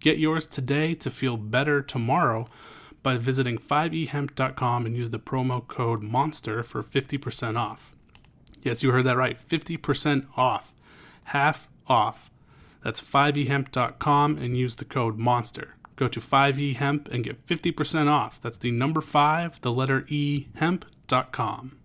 [0.00, 2.46] Get yours today to feel better tomorrow
[3.02, 7.94] by visiting 5ehemp.com and use the promo code MONSTER for 50% off.
[8.62, 10.74] Yes, you heard that right 50% off.
[11.26, 12.30] Half off.
[12.82, 15.76] That's 5ehemp.com and use the code MONSTER.
[15.96, 18.40] Go to 5ehemp and get 50% off.
[18.40, 21.76] That's the number 5, the letter E, hemp.com.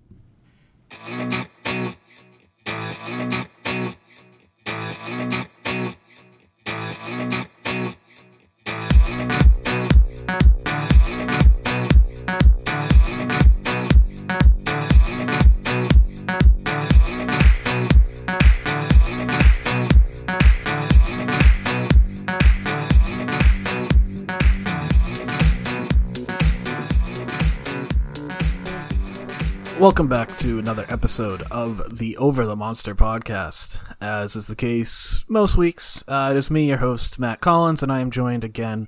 [29.86, 33.80] Welcome back to another episode of the Over the Monster podcast.
[34.02, 37.92] As is the case most weeks, uh, it is me, your host, Matt Collins, and
[37.92, 38.88] I am joined again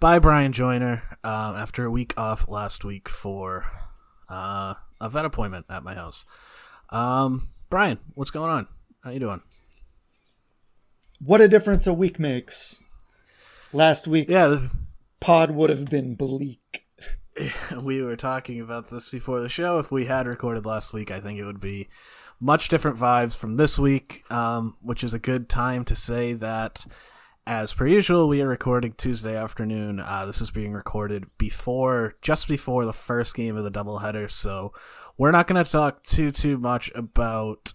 [0.00, 3.70] by Bryan Joiner uh, after a week off last week for
[4.28, 6.26] uh, a vet appointment at my house.
[6.90, 8.66] Um, Bryan, what's going on?
[9.04, 9.42] How you doing?
[11.20, 12.82] What a difference a week makes.
[13.72, 14.70] Last week's Yeah, the-
[15.20, 16.81] pod would have been bleak.
[17.82, 19.78] we were talking about this before the show.
[19.78, 21.88] If we had recorded last week, I think it would be
[22.40, 26.86] much different vibes from this week, um, which is a good time to say that,
[27.46, 30.00] as per usual, we are recording Tuesday afternoon.
[30.00, 34.72] Uh, this is being recorded before, just before the first game of the doubleheader, so
[35.18, 37.72] we're not going to talk too too much about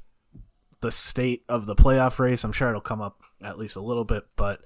[0.81, 2.44] the state of the playoff race.
[2.44, 4.62] I'm sure it'll come up at least a little bit, but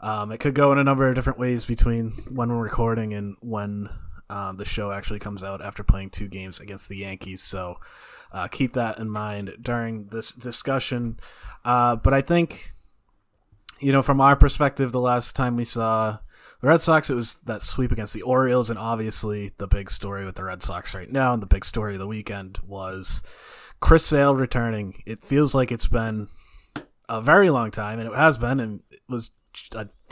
[0.00, 3.36] um, it could go in a number of different ways between when we're recording and
[3.40, 3.88] when
[4.32, 7.42] um, the show actually comes out after playing two games against the Yankees.
[7.42, 7.78] So
[8.32, 11.20] uh, keep that in mind during this discussion.
[11.64, 12.72] Uh, but I think,
[13.78, 16.18] you know, from our perspective, the last time we saw
[16.60, 20.24] the Red Sox, it was that sweep against the Orioles, and obviously the big story
[20.24, 23.22] with the Red Sox right now, and the big story of the weekend was
[23.80, 25.02] Chris Sale returning.
[25.04, 26.28] It feels like it's been
[27.08, 29.30] a very long time, and it has been, and it was,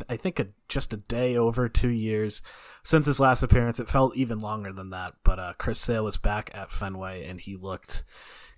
[0.09, 2.43] I think, a, just a day over two years
[2.83, 3.81] since his last appearance.
[3.81, 7.41] It felt even longer than that, but uh, Chris Sale is back at Fenway, and
[7.41, 8.05] he looked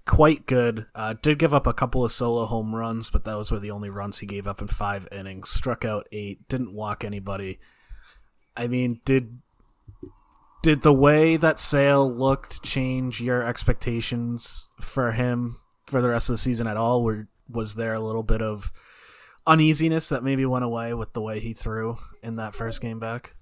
[0.06, 0.86] quite good.
[0.94, 3.90] Uh, did give up a couple of solo home runs, but those were the only
[3.90, 5.50] runs he gave up in five innings.
[5.50, 7.58] Struck out eight, didn't walk anybody.
[8.56, 9.38] I mean, did
[10.62, 15.56] did the way that Sale looked change your expectations for him
[15.86, 17.02] for the rest of the season at all?
[17.02, 18.72] Were was there a little bit of
[19.46, 23.34] uneasiness that maybe went away with the way he threw in that first game back?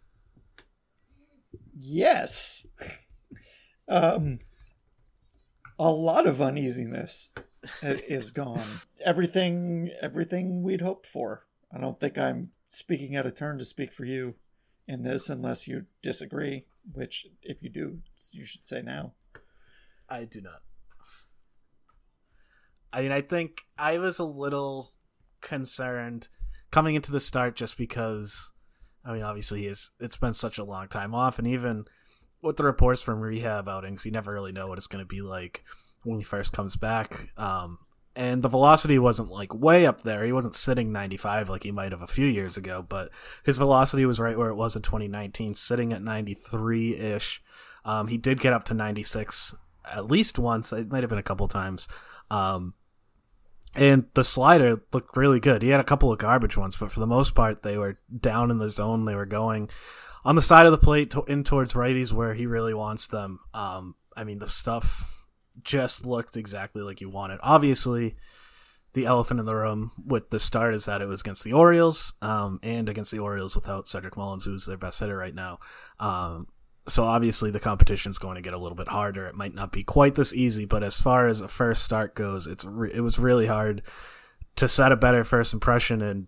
[1.78, 2.66] Yes.
[3.92, 4.38] Um,
[5.80, 7.34] a lot of uneasiness
[7.82, 8.82] is gone.
[9.04, 11.46] Everything, everything we'd hoped for.
[11.74, 14.36] I don't think I'm speaking out of turn to speak for you
[14.86, 16.66] in this, unless you disagree.
[16.92, 17.98] Which, if you do,
[18.30, 19.14] you should say now.
[20.08, 20.62] I do not.
[22.92, 24.90] I mean, I think I was a little
[25.40, 26.28] concerned
[26.70, 28.52] coming into the start just because,
[29.04, 31.84] I mean, obviously, he is, it's been such a long time off, and even
[32.42, 35.20] with the reports from rehab outings, you never really know what it's going to be
[35.20, 35.64] like
[36.04, 37.30] when he first comes back.
[37.36, 37.78] Um,
[38.16, 40.24] and the velocity wasn't like way up there.
[40.24, 43.10] He wasn't sitting 95 like he might have a few years ago, but
[43.44, 47.42] his velocity was right where it was in 2019, sitting at 93 ish.
[47.84, 49.54] Um, he did get up to 96
[49.90, 50.72] at least once.
[50.72, 51.88] It might have been a couple times.
[52.30, 52.74] Um,
[53.74, 55.62] and the slider looked really good.
[55.62, 58.50] He had a couple of garbage ones, but for the most part, they were down
[58.50, 59.04] in the zone.
[59.04, 59.70] They were going
[60.24, 63.40] on the side of the plate to, in towards righties where he really wants them.
[63.54, 65.26] Um, I mean, the stuff
[65.62, 67.38] just looked exactly like you wanted.
[67.42, 68.16] Obviously,
[68.92, 72.14] the elephant in the room with the start is that it was against the Orioles,
[72.22, 75.58] um, and against the Orioles without Cedric Mullins, who's their best hitter right now.
[76.00, 76.48] Um,
[76.90, 79.26] so obviously the competition is going to get a little bit harder.
[79.26, 82.46] It might not be quite this easy, but as far as a first start goes,
[82.46, 83.82] it's re- it was really hard
[84.56, 86.02] to set a better first impression.
[86.02, 86.26] And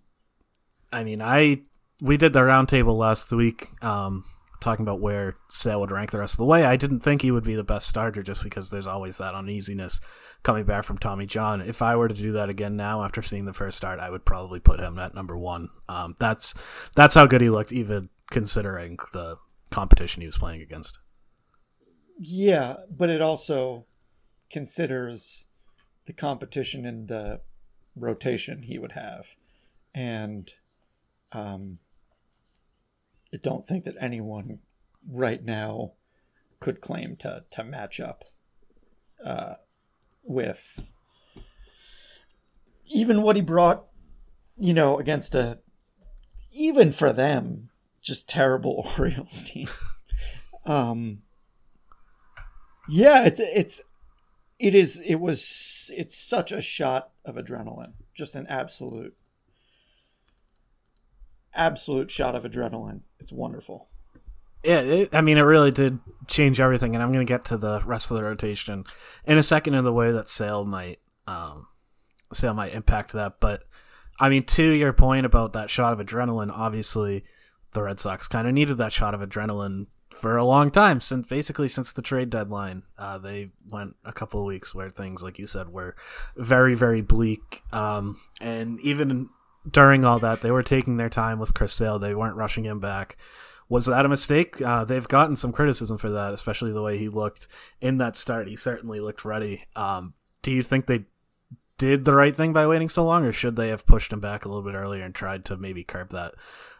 [0.92, 1.62] I mean, I
[2.00, 4.24] we did the roundtable last week, um,
[4.60, 6.64] talking about where Sale would rank the rest of the way.
[6.64, 10.00] I didn't think he would be the best starter just because there's always that uneasiness
[10.42, 11.60] coming back from Tommy John.
[11.60, 14.24] If I were to do that again now after seeing the first start, I would
[14.24, 15.68] probably put him at number one.
[15.88, 16.54] Um, that's
[16.96, 19.36] that's how good he looked, even considering the
[19.72, 20.98] competition he was playing against.
[22.18, 23.86] Yeah, but it also
[24.50, 25.46] considers
[26.06, 27.40] the competition in the
[27.96, 29.34] rotation he would have.
[29.94, 30.52] And
[31.32, 31.78] um,
[33.32, 34.60] I don't think that anyone
[35.10, 35.92] right now
[36.60, 38.24] could claim to, to match up
[39.24, 39.54] uh,
[40.22, 40.88] with
[42.86, 43.84] even what he brought,
[44.58, 45.58] you know, against a,
[46.52, 47.70] even for them,
[48.02, 49.68] just terrible Orioles team.
[50.66, 51.22] um,
[52.88, 53.80] yeah, it's it's
[54.58, 59.14] it is it was it's such a shot of adrenaline, just an absolute
[61.54, 63.00] absolute shot of adrenaline.
[63.20, 63.88] It's wonderful.
[64.64, 65.98] Yeah, it, I mean, it really did
[66.28, 68.84] change everything, and I'm going to get to the rest of the rotation
[69.24, 71.66] in a second in the way that Sale might um,
[72.32, 73.40] Sale might impact that.
[73.40, 73.64] But
[74.20, 77.24] I mean, to your point about that shot of adrenaline, obviously
[77.72, 81.26] the Red Sox kind of needed that shot of adrenaline for a long time since
[81.26, 82.82] basically since the trade deadline.
[82.98, 85.96] Uh, they went a couple of weeks where things, like you said, were
[86.36, 89.30] very very bleak, um, and even
[89.70, 91.98] during all that, they were taking their time with Chris Sale.
[91.98, 93.16] They weren't rushing him back.
[93.68, 94.60] Was that a mistake?
[94.60, 97.48] Uh, they've gotten some criticism for that, especially the way he looked
[97.80, 98.48] in that start.
[98.48, 99.64] He certainly looked ready.
[99.76, 101.06] Um, do you think they
[101.78, 104.44] did the right thing by waiting so long, or should they have pushed him back
[104.44, 106.34] a little bit earlier and tried to maybe curb that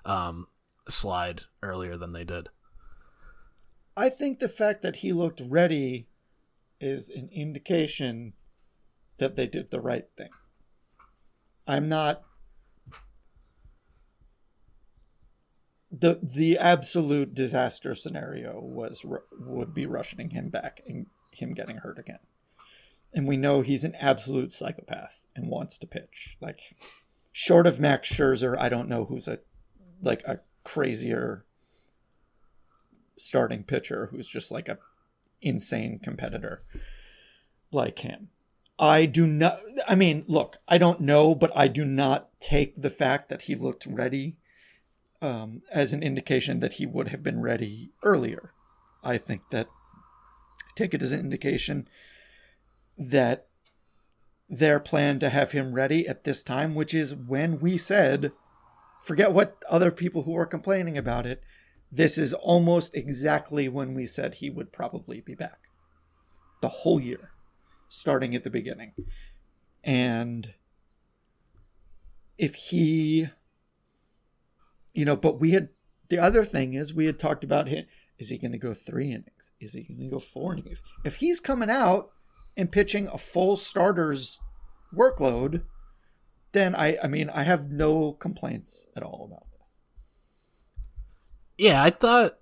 [0.05, 0.49] um,
[0.89, 2.49] slide earlier than they did?
[3.97, 6.09] I think the fact that he looked ready
[6.81, 8.33] is an indication
[9.19, 10.31] that they did the right thing.
[11.67, 12.23] I'm not
[15.91, 19.05] the the absolute disaster scenario was
[19.39, 22.19] would be rushing him back and him getting hurt again.
[23.15, 26.39] And we know he's an absolute psychopath and wants to pitch.
[26.41, 26.61] Like
[27.31, 29.39] short of Max Scherzer, I don't know who's a
[30.03, 31.45] like a crazier
[33.17, 34.79] starting pitcher who's just like a
[35.41, 36.63] insane competitor
[37.71, 38.29] like him.
[38.79, 42.91] I do not I mean, look, I don't know, but I do not take the
[42.91, 44.37] fact that he looked ready
[45.21, 48.53] um, as an indication that he would have been ready earlier.
[49.05, 49.69] I think that
[50.75, 51.89] take it as an indication
[52.99, 53.47] that
[54.49, 58.33] their plan to have him ready at this time, which is when we said
[59.03, 61.43] Forget what other people who were complaining about it.
[61.91, 65.69] This is almost exactly when we said he would probably be back.
[66.63, 67.33] The whole year,
[67.89, 68.93] starting at the beginning.
[69.85, 70.55] And
[72.39, 73.29] if he,
[74.95, 75.71] you know, but we had,
[76.09, 77.87] the other thing is we had talked about him.
[78.19, 79.51] Is he going to go three innings?
[79.61, 80.83] Is he going to go four innings?
[81.05, 82.11] If he's coming out
[82.57, 84.39] and pitching a full starter's
[84.97, 85.63] workload,
[86.53, 89.67] then I, I mean, I have no complaints at all about that.
[91.59, 92.39] Yeah, I thought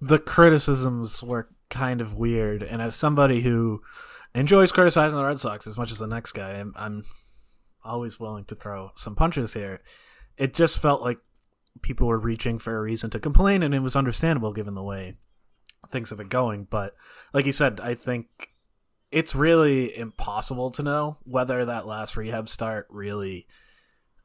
[0.00, 3.82] the criticisms were kind of weird, and as somebody who
[4.34, 7.04] enjoys criticizing the Red Sox as much as the next guy, I'm, I'm
[7.84, 9.80] always willing to throw some punches here.
[10.36, 11.18] It just felt like
[11.82, 15.16] people were reaching for a reason to complain, and it was understandable given the way
[15.90, 16.64] things have been going.
[16.64, 16.94] But
[17.32, 18.53] like you said, I think
[19.14, 23.46] it's really impossible to know whether that last rehab start really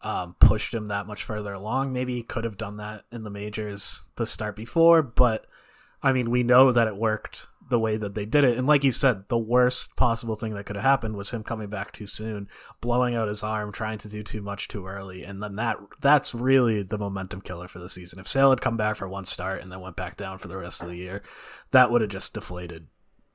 [0.02, 1.94] um, pushed him that much further along.
[1.94, 5.46] Maybe he could have done that in the majors the start before, but
[6.02, 8.58] I mean, we know that it worked the way that they did it.
[8.58, 11.70] And like you said, the worst possible thing that could have happened was him coming
[11.70, 12.50] back too soon,
[12.82, 16.34] blowing out his arm, trying to do too much too early, and then that that's
[16.34, 18.18] really the momentum killer for the season.
[18.20, 20.58] If Sale had come back for one start and then went back down for the
[20.58, 21.22] rest of the year,
[21.70, 22.88] that would have just deflated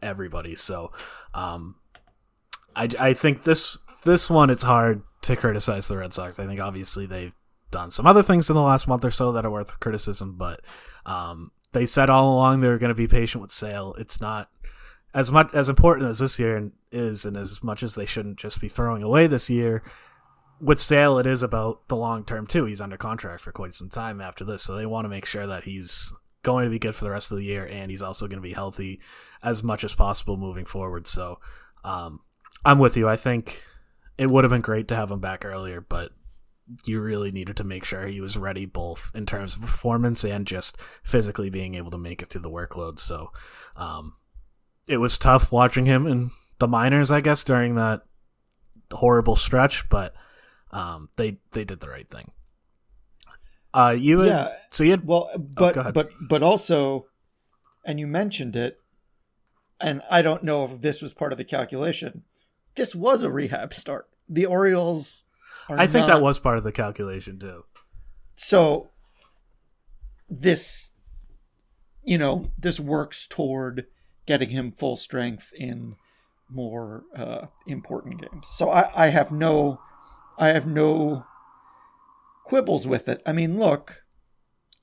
[0.05, 0.55] everybody.
[0.55, 0.93] So,
[1.33, 1.77] um,
[2.77, 6.39] I, I think this this one it's hard to criticize the Red Sox.
[6.39, 7.33] I think obviously they've
[7.71, 10.61] done some other things in the last month or so that are worth criticism, but
[11.07, 13.95] um, they said all along they were going to be patient with Sale.
[13.99, 14.51] It's not
[15.13, 18.61] as much as important as this year is, and as much as they shouldn't just
[18.61, 19.83] be throwing away this year.
[20.61, 22.65] With Sale, it is about the long term too.
[22.65, 25.47] He's under contract for quite some time after this, so they want to make sure
[25.47, 26.13] that he's
[26.45, 28.49] going to be good for the rest of the year, and he's also going to
[28.49, 29.01] be healthy
[29.43, 31.09] as much as possible moving forward.
[31.09, 31.41] So
[31.83, 32.21] um,
[32.65, 33.09] I'm with you.
[33.09, 33.65] I think
[34.17, 36.13] it would have been great to have him back earlier, but
[36.85, 40.47] you really needed to make sure he was ready both in terms of performance and
[40.47, 42.99] just physically being able to make it through the workload.
[42.99, 43.33] So
[43.77, 44.15] um,
[44.89, 48.03] it was tough watching him in the minors, I guess, during that
[48.93, 50.15] horrible stretch, but
[50.71, 52.33] um, they they did the right thing.
[53.75, 54.57] Uh, you had, Yeah.
[54.71, 55.95] So you had Well, but ahead.
[55.95, 57.07] but but also,
[57.85, 58.79] and you mentioned it,
[59.81, 62.23] and I don't know if this was part of the calculation.
[62.77, 64.09] This was a rehab start.
[64.29, 65.25] The Orioles.
[65.69, 67.65] I think not- that was part of the calculation too.
[68.35, 68.91] so.
[70.31, 70.91] This,
[72.03, 73.87] you know, this works toward
[74.27, 75.97] getting him full strength in
[76.49, 78.49] more uh, important games.
[78.49, 79.81] So I, I have no,
[80.39, 81.27] I have no
[82.45, 83.21] quibbles with it.
[83.27, 84.05] I mean, look,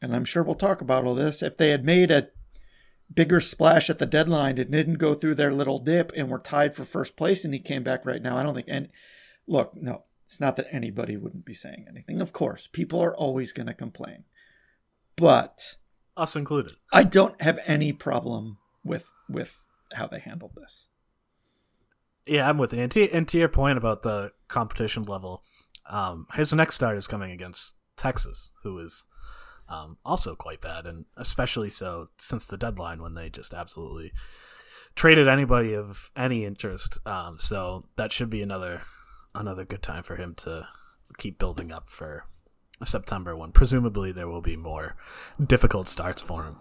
[0.02, 1.42] and I'm sure we'll talk about all this.
[1.42, 2.28] If they had made a
[3.14, 6.76] bigger splash at the deadline and didn't go through their little dip and were tied
[6.76, 8.68] for first place and he came back right now, I don't think.
[8.70, 8.90] And
[9.48, 12.20] look, no, it's not that anybody wouldn't be saying anything.
[12.20, 14.24] Of course, people are always going to complain,
[15.16, 15.76] but
[16.18, 16.74] Us included.
[16.92, 19.58] I don't have any problem with with
[19.94, 20.88] how they handled this.
[22.26, 22.82] Yeah, I'm with you.
[22.82, 25.44] And to, and to your point about the competition level,
[25.90, 29.04] um, his next start is coming against Texas, who is
[29.70, 34.12] um, also quite bad, and especially so since the deadline when they just absolutely
[34.96, 37.00] traded anybody of any interest.
[37.06, 38.82] Um, so that should be another
[39.34, 40.68] another good time for him to
[41.18, 42.26] keep building up for
[42.84, 44.96] September when presumably there will be more
[45.42, 46.58] difficult starts for him.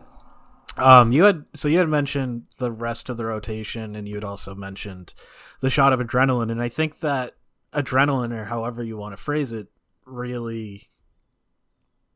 [0.77, 4.25] Um, you had so you had mentioned the rest of the rotation, and you had
[4.25, 5.15] also mentioned
[5.61, 7.35] the shot of adrenaline, and I think that
[7.73, 9.69] adrenaline, or however you want to phrase it,
[10.07, 10.89] really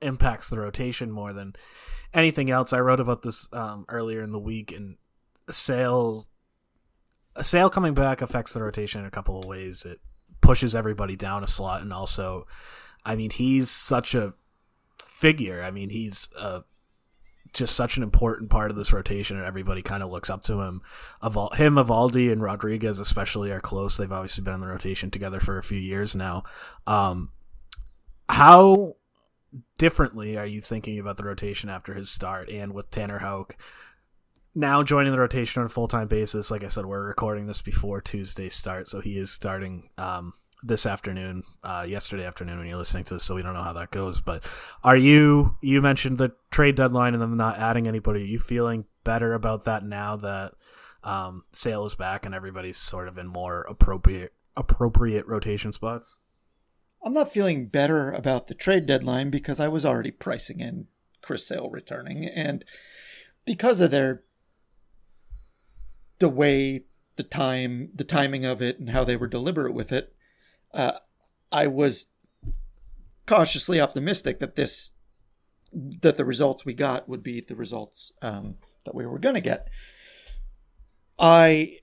[0.00, 1.54] impacts the rotation more than
[2.12, 2.72] anything else.
[2.72, 4.96] I wrote about this um, earlier in the week, and
[5.50, 6.26] sales
[7.36, 9.84] a sale coming back affects the rotation in a couple of ways.
[9.84, 10.00] It
[10.40, 12.46] pushes everybody down a slot, and also,
[13.04, 14.34] I mean, he's such a
[14.98, 15.62] figure.
[15.62, 16.62] I mean, he's a
[17.54, 20.60] just such an important part of this rotation, and everybody kind of looks up to
[20.60, 20.82] him.
[21.22, 23.96] Him, Eovaldi, and Rodriguez especially are close.
[23.96, 26.42] They've obviously been in the rotation together for a few years now.
[26.86, 27.30] Um,
[28.28, 28.96] how
[29.78, 33.56] differently are you thinking about the rotation after his start, and with Tanner Houck
[34.54, 36.50] now joining the rotation on a full time basis?
[36.50, 39.90] Like I said, we're recording this before Tuesday's start, so he is starting.
[39.96, 40.32] Um,
[40.64, 43.74] this afternoon, uh, yesterday afternoon when you're listening to this, so we don't know how
[43.74, 44.20] that goes.
[44.20, 44.42] But
[44.82, 45.56] are you?
[45.60, 48.22] You mentioned the trade deadline and them not adding anybody.
[48.22, 50.54] Are you feeling better about that now that
[51.04, 56.18] um, Sale is back and everybody's sort of in more appropriate appropriate rotation spots?
[57.02, 60.86] I'm not feeling better about the trade deadline because I was already pricing in
[61.20, 62.64] Chris Sale returning, and
[63.44, 64.24] because of their
[66.18, 66.84] the way
[67.16, 70.13] the time the timing of it and how they were deliberate with it,
[70.74, 70.98] uh,
[71.50, 72.06] I was
[73.26, 74.92] cautiously optimistic that this
[76.02, 79.40] that the results we got would be the results um, that we were going to
[79.40, 79.68] get.
[81.18, 81.78] I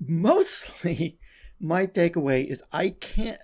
[0.00, 1.18] mostly
[1.60, 3.40] my takeaway is I can't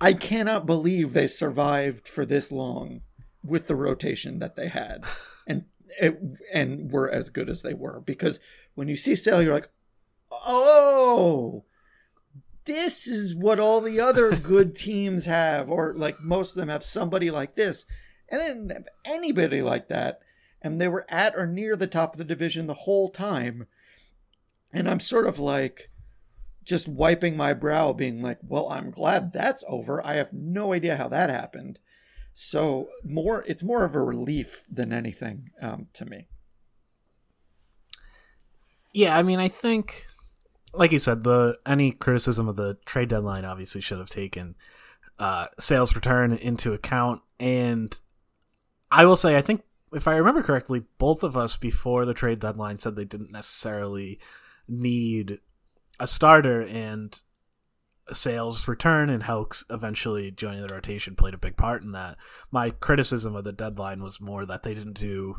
[0.00, 3.00] I cannot believe they survived for this long
[3.42, 5.04] with the rotation that they had.
[5.48, 5.66] And
[6.00, 6.20] it,
[6.52, 8.00] and were as good as they were.
[8.00, 8.40] Because
[8.74, 9.68] when you see Sale you're like
[10.32, 11.65] oh
[12.66, 16.82] this is what all the other good teams have or like most of them have
[16.82, 17.84] somebody like this
[18.28, 20.20] and they didn't have anybody like that
[20.60, 23.66] and they were at or near the top of the division the whole time
[24.72, 25.90] and I'm sort of like
[26.66, 30.04] just wiping my brow, being like, well, I'm glad that's over.
[30.04, 31.78] I have no idea how that happened.
[32.34, 36.26] So more, it's more of a relief than anything um, to me.
[38.92, 40.06] Yeah, I mean, I think,
[40.76, 44.54] like you said, the any criticism of the trade deadline obviously should have taken
[45.18, 47.22] uh, Sale's return into account.
[47.40, 47.98] And
[48.90, 52.40] I will say, I think if I remember correctly, both of us before the trade
[52.40, 54.18] deadline said they didn't necessarily
[54.68, 55.38] need
[55.98, 57.20] a starter, and
[58.12, 62.16] Sale's return and Houck's eventually joining the rotation played a big part in that.
[62.50, 65.36] My criticism of the deadline was more that they didn't do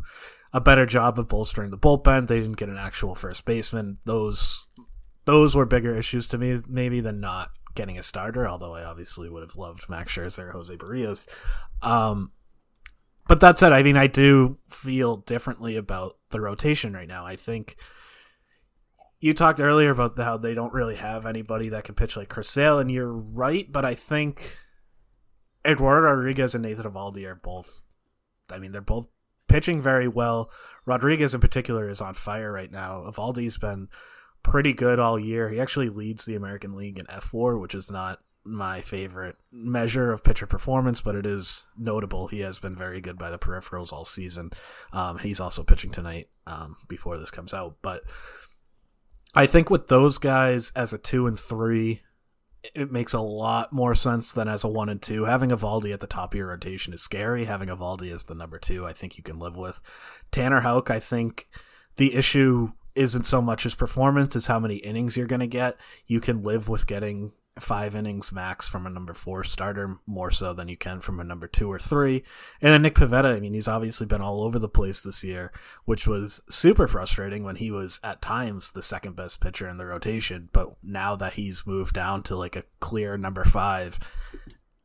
[0.54, 2.28] a better job of bolstering the bullpen.
[2.28, 4.00] They didn't get an actual first baseman.
[4.06, 4.66] Those
[5.28, 8.48] those were bigger issues to me maybe than not getting a starter.
[8.48, 11.28] Although I obviously would have loved Max Scherzer, or Jose Berrios.
[11.82, 12.32] Um,
[13.28, 17.26] but that said, I mean, I do feel differently about the rotation right now.
[17.26, 17.76] I think
[19.20, 22.50] you talked earlier about how they don't really have anybody that can pitch like Chris
[22.50, 24.58] Sale, and you're right, but I think
[25.66, 27.82] Eduardo Rodriguez and Nathan Eovaldi are both.
[28.50, 29.10] I mean, they're both
[29.50, 30.50] pitching very well.
[30.86, 33.04] Rodriguez in particular is on fire right now.
[33.06, 33.90] Eovaldi's been
[34.44, 35.50] pretty good all year.
[35.50, 40.24] He actually leads the American League in fWAR, which is not my favorite measure of
[40.24, 42.28] pitcher performance, but it is notable.
[42.28, 44.52] He has been very good by the peripherals all season.
[44.94, 47.76] Um, he's also pitching tonight um, before this comes out.
[47.82, 48.04] But
[49.36, 52.02] I think with those guys as a two and three,
[52.74, 55.26] it makes a lot more sense than as a one and two.
[55.26, 57.46] Having Eovaldi at the top of your rotation is scary.
[57.46, 59.82] Having Eovaldi as the number two, I think you can live with.
[60.32, 61.48] Tanner Houck, I think
[61.98, 65.78] the issue isn't so much his performance as how many innings you're going to get.
[66.08, 70.54] You can live with getting five innings max from a number four starter more so
[70.54, 72.24] than you can from a number two or three.
[72.62, 75.52] And then Nick Pivetta, I mean, he's obviously been all over the place this year,
[75.86, 79.86] which was super frustrating when he was at times the second best pitcher in the
[79.86, 80.50] rotation.
[80.52, 84.00] But now that he's moved down to like a clear number five,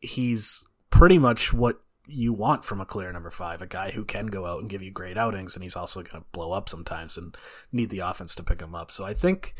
[0.00, 4.26] he's pretty much what you want from a clear number five, a guy who can
[4.26, 7.16] go out and give you great outings, and he's also going to blow up sometimes
[7.16, 7.36] and
[7.70, 8.90] need the offense to pick him up.
[8.90, 9.54] So I think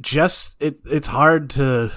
[0.00, 1.90] just it it's hard to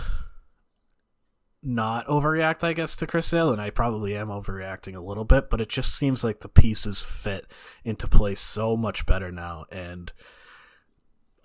[1.64, 5.50] not overreact, I guess, to Chris Sale, and I probably am overreacting a little bit,
[5.50, 7.46] but it just seems like the pieces fit
[7.84, 10.12] into place so much better now, and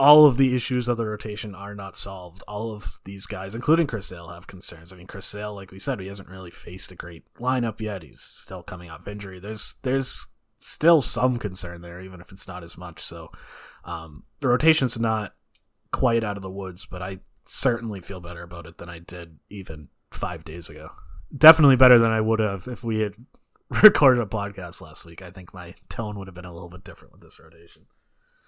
[0.02, 2.42] all of the issues of the rotation are not solved.
[2.48, 4.92] All of these guys, including Chris Sale, have concerns.
[4.92, 8.02] I mean, Chris Sale, like we said, he hasn't really faced a great lineup yet.
[8.02, 9.38] He's still coming off injury.
[9.38, 10.26] There's there's
[10.58, 12.98] still some concern there, even if it's not as much.
[12.98, 13.30] So
[13.84, 15.36] um, the rotation's not
[15.92, 19.38] quite out of the woods, but I certainly feel better about it than I did
[19.50, 20.90] even five days ago.
[21.36, 23.14] Definitely better than I would have if we had
[23.84, 25.22] recorded a podcast last week.
[25.22, 27.86] I think my tone would have been a little bit different with this rotation.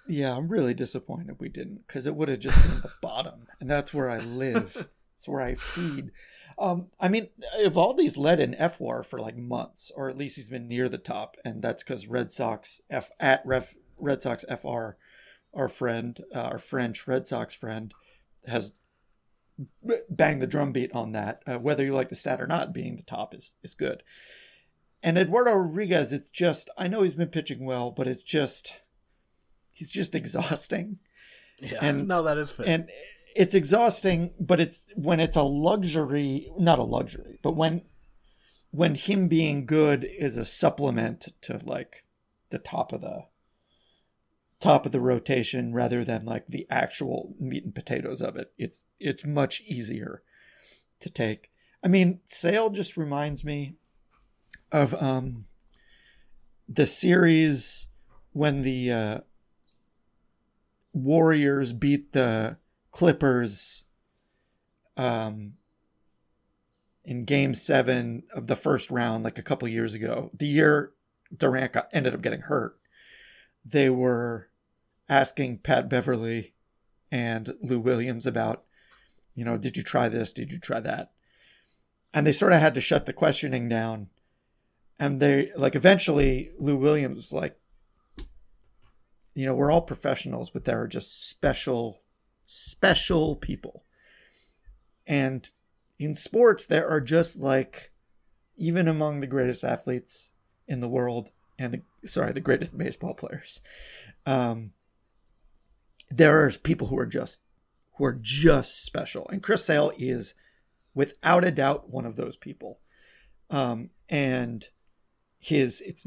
[0.06, 3.70] Yeah, I'm really disappointed we didn't because it would have just been the bottom, and
[3.70, 4.88] that's where I live.
[5.16, 6.11] It's where I feed.
[6.58, 10.68] Um, I mean, Eovaldi's led in fWAR for like months, or at least he's been
[10.68, 14.96] near the top, and that's because Red Sox F at Ref Red Sox FR
[15.54, 17.94] our friend, uh, our French Red Sox friend,
[18.46, 18.75] has
[20.11, 21.42] banged the drum beat on that.
[21.46, 24.02] Uh, whether you like the stat or not, being the top is is good.
[25.02, 28.81] And Eduardo Rodriguez, it's just I know he's been pitching well, but it's just
[29.74, 30.98] he's just exhausting.
[31.58, 32.66] Yeah, and no, that is fair.
[32.66, 32.90] And
[33.37, 37.82] it's exhausting, but it's when it's a luxury, not a luxury, but when
[38.70, 42.04] when him being good is a supplement to like
[42.50, 43.26] the top of the
[44.60, 48.52] top of the rotation rather than like the actual meat and potatoes of it.
[48.56, 50.22] It's it's much easier
[51.00, 51.50] to take.
[51.84, 53.74] I mean, Sale just reminds me
[54.72, 55.46] of um
[56.68, 57.88] the series
[58.32, 59.18] when the uh,
[60.94, 62.57] Warriors beat the
[62.90, 63.85] Clippers
[64.96, 65.54] um
[67.04, 70.30] in game 7 of the first round like a couple years ago.
[70.33, 70.92] The year
[71.37, 72.78] Durant got, ended up getting hurt.
[73.64, 74.48] They were
[75.09, 76.54] asking Pat Beverley
[77.11, 78.64] and Lou Williams about,
[79.35, 80.33] you know, did you try this?
[80.33, 81.12] Did you try that?
[82.12, 84.09] And they sort of had to shut the questioning down.
[84.98, 87.59] And they, like, eventually Lou Williams was like,
[89.35, 92.03] you know, we're all professionals, but there are just special,
[92.47, 93.85] special people.
[95.07, 95.49] And
[95.99, 97.92] in sports, there are just like,
[98.57, 100.31] even among the greatest athletes
[100.66, 103.61] in the world and the, sorry, the greatest baseball players,
[104.27, 104.70] um,
[106.11, 107.40] there are people who are just
[107.97, 110.35] who are just special, and Chris Sale is
[110.94, 112.81] without a doubt one of those people.
[113.51, 114.66] Um, and
[115.38, 116.07] his it's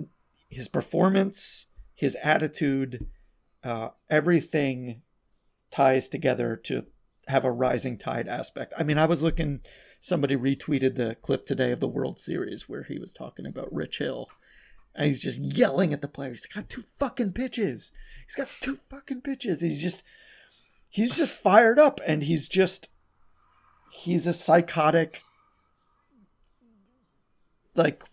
[0.50, 3.08] his performance, his attitude,
[3.68, 5.02] uh, everything
[5.72, 6.86] ties together to
[7.28, 8.74] have a rising tide aspect.
[8.78, 9.60] I mean, I was looking.
[10.00, 13.98] Somebody retweeted the clip today of the World Series where he was talking about Rich
[13.98, 14.30] Hill,
[14.96, 16.46] and he's just yelling at the players.
[16.46, 17.92] He's got two fucking pitches.
[18.26, 19.60] He's got two fucking pitches.
[19.60, 20.02] He's just
[20.88, 22.90] he's just fired up and he's just
[23.92, 25.24] he's a psychotic
[27.76, 28.04] like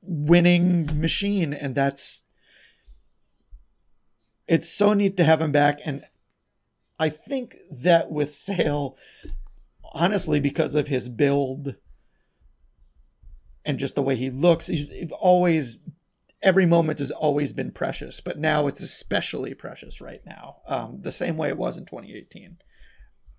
[0.00, 2.24] winning machine and that's
[4.50, 6.04] it's so neat to have him back and
[6.98, 8.96] I think that with Sale
[9.94, 11.76] honestly because of his build
[13.64, 15.80] and just the way he looks he's always
[16.42, 20.56] every moment has always been precious, but now it's especially precious right now.
[20.66, 22.58] Um, the same way it was in 2018,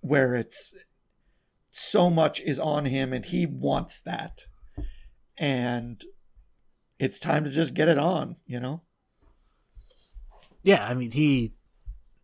[0.02, 0.74] where it's
[1.72, 4.46] so much is on him and he wants that.
[5.38, 6.04] And
[7.00, 8.84] it's time to just get it on, you know?
[10.64, 11.54] Yeah, I mean, he,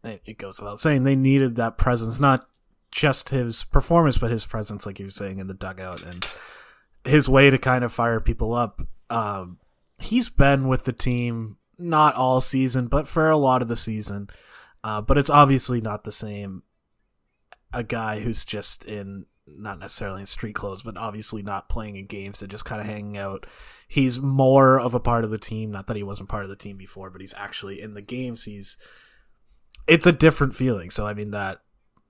[0.04, 2.48] it goes without saying, they needed that presence, not
[2.92, 6.26] just his performance, but his presence, like you were saying, in the dugout and
[7.04, 8.82] his way to kind of fire people up.
[9.10, 9.60] Um,
[9.98, 14.30] he's been with the team not all season, but for a lot of the season.
[14.84, 16.64] uh, but it's obviously not the same.
[17.74, 22.06] A guy who's just in not necessarily in street clothes, but obviously not playing in
[22.06, 23.46] games and just kind of hanging out.
[23.88, 25.72] He's more of a part of the team.
[25.72, 28.46] Not that he wasn't part of the team before, but he's actually in the games.
[28.46, 28.78] He's
[29.88, 30.90] it's a different feeling.
[30.90, 31.62] So I mean that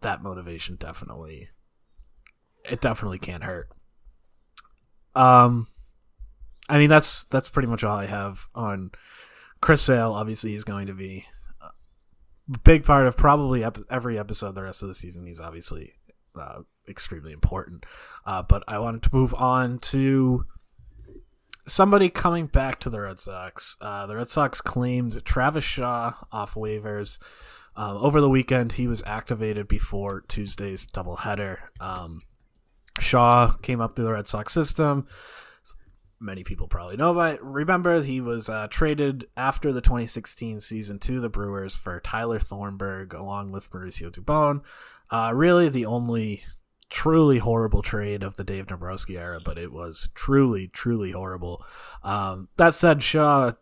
[0.01, 1.49] that motivation definitely
[2.65, 3.69] it definitely can't hurt.
[5.15, 5.67] Um,
[6.69, 8.91] I mean that's that's pretty much all I have on
[9.61, 10.13] Chris Sale.
[10.13, 11.25] Obviously, he's going to be
[11.61, 15.25] a big part of probably every episode the rest of the season.
[15.25, 15.93] He's obviously
[16.39, 17.85] uh, extremely important.
[18.25, 20.45] Uh, but I wanted to move on to
[21.67, 23.77] somebody coming back to the Red Sox.
[23.81, 27.19] Uh, the Red Sox claimed Travis Shaw off waivers.
[27.75, 31.57] Uh, over the weekend, he was activated before Tuesday's doubleheader.
[31.79, 32.19] Um,
[32.99, 35.07] Shaw came up through the Red Sox system.
[36.19, 41.19] Many people probably know but Remember, he was uh, traded after the 2016 season to
[41.19, 44.61] the Brewers for Tyler Thornburg along with Mauricio Dubon.
[45.11, 46.43] Uh, really, the only
[46.89, 51.63] truly horrible trade of the Dave Dombrowski era, but it was truly, truly horrible.
[52.03, 53.53] Um, that said, Shaw,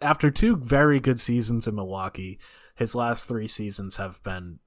[0.00, 2.38] after two very good seasons in Milwaukee,
[2.74, 4.60] his last three seasons have been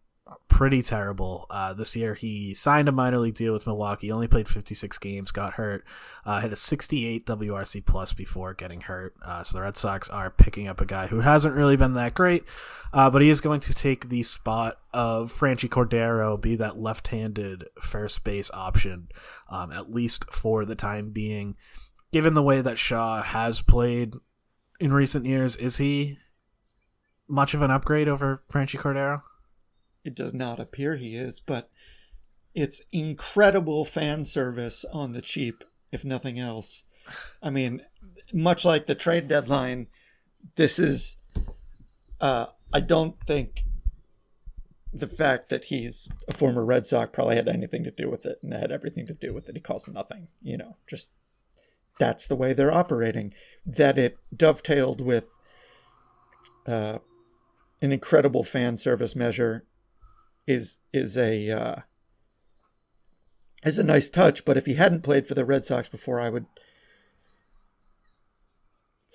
[0.47, 1.45] pretty terrible.
[1.49, 4.11] Uh, this year, he signed a minor league deal with Milwaukee.
[4.11, 5.85] Only played 56 games, got hurt,
[6.25, 9.15] uh, hit a 68 WRC plus before getting hurt.
[9.21, 12.13] Uh, so the Red Sox are picking up a guy who hasn't really been that
[12.13, 12.43] great,
[12.91, 17.65] uh, but he is going to take the spot of Franchy Cordero, be that left-handed
[17.81, 19.07] first base option,
[19.49, 21.55] um, at least for the time being.
[22.11, 24.15] Given the way that Shaw has played
[24.79, 26.17] in recent years, is he
[27.29, 29.21] much of an upgrade over Franchy Cordero?
[30.09, 31.69] It does not appear he is, but
[32.55, 36.83] it's incredible fan service on the cheap, if nothing else.
[37.43, 37.83] I mean,
[38.33, 39.87] much like the trade deadline,
[40.55, 41.17] this is.
[42.19, 43.63] Uh, I don't think
[44.91, 48.39] the fact that he's a former Red Sox probably had anything to do with it,
[48.41, 49.55] and had everything to do with it.
[49.55, 50.77] He costs nothing, you know.
[50.87, 51.11] Just
[51.99, 53.31] that's the way they're operating.
[53.63, 55.29] That it dovetailed with
[56.65, 56.97] uh,
[57.81, 59.65] an incredible fan service measure
[60.49, 61.75] is is a uh,
[63.63, 64.43] is a nice touch.
[64.43, 66.47] But if he hadn't played for the Red Sox before, I would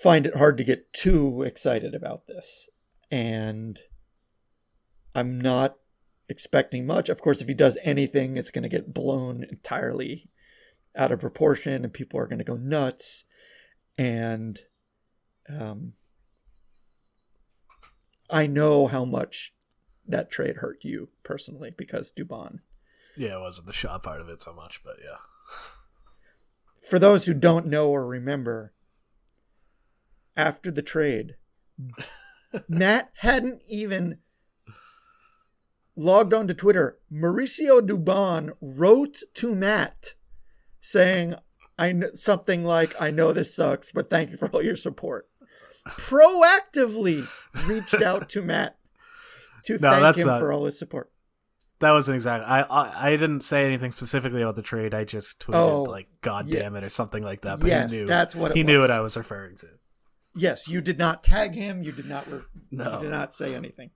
[0.00, 2.68] find it hard to get too excited about this.
[3.10, 3.80] And
[5.14, 5.76] I'm not
[6.28, 7.08] expecting much.
[7.08, 10.30] Of course, if he does anything, it's going to get blown entirely
[10.96, 13.24] out of proportion, and people are going to go nuts.
[13.98, 14.60] And
[15.48, 15.94] um,
[18.30, 19.53] I know how much
[20.06, 22.58] that trade hurt you personally because Dubon.
[23.16, 25.16] Yeah, it wasn't the Shaw part of it so much, but yeah.
[26.88, 28.74] For those who don't know or remember,
[30.36, 31.36] after the trade,
[32.68, 34.18] Matt hadn't even
[35.96, 36.98] logged on to Twitter.
[37.12, 40.14] Mauricio Dubon wrote to Matt
[40.80, 41.36] saying,
[41.78, 45.28] "I kn- something like I know this sucks, but thank you for all your support."
[45.88, 47.28] Proactively
[47.66, 48.78] reached out to Matt
[49.64, 51.10] to No, thank that's him not- for all his support.
[51.80, 52.46] That wasn't exactly.
[52.46, 54.94] I, I I didn't say anything specifically about the trade.
[54.94, 56.60] I just tweeted Oh, like "God yeah.
[56.60, 57.58] damn it" or something like that.
[57.60, 59.66] But Yes, he knew that's what he knew what I was referring to.
[60.36, 61.82] Yes, you did not tag him.
[61.82, 62.26] You did not.
[62.30, 62.94] Re- No.
[62.94, 63.90] You did not say anything.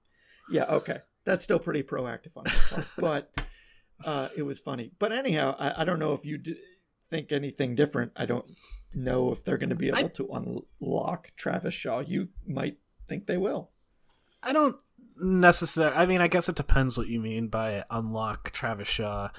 [0.50, 0.64] Yeah.
[0.64, 0.98] Okay.
[1.24, 3.30] That's still pretty proactive on his part, but
[4.04, 4.90] uh, it was funny.
[4.98, 6.56] But anyhow, I, I don't know if you d-
[7.10, 8.12] think anything different.
[8.16, 8.44] I don't
[8.94, 10.28] know if they're going to be able I- to
[10.80, 12.00] unlock Travis Shaw.
[12.00, 12.78] You might
[13.08, 13.70] think they will.
[14.42, 14.76] I don't
[15.20, 15.96] necessarily.
[15.96, 19.30] I mean, I guess it depends what you mean by unlock Travis Shaw.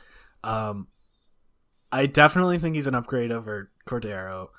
[0.43, 0.87] Um,
[1.91, 4.49] I definitely think he's an upgrade over Cordero,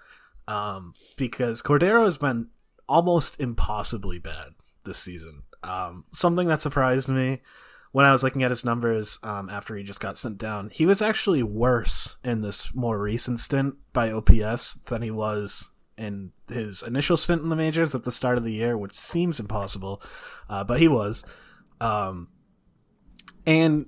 [0.48, 2.50] um, because Cordero has been
[2.88, 4.54] almost impossibly bad
[4.84, 5.44] this season.
[5.62, 7.40] Um, something that surprised me
[7.92, 10.86] when I was looking at his numbers um, after he just got sent down, he
[10.86, 16.82] was actually worse in this more recent stint by OPS than he was in his
[16.82, 20.02] initial stint in the majors at the start of the year, which seems impossible,
[20.48, 21.24] uh, but he was.
[21.80, 22.28] Um,
[23.46, 23.86] and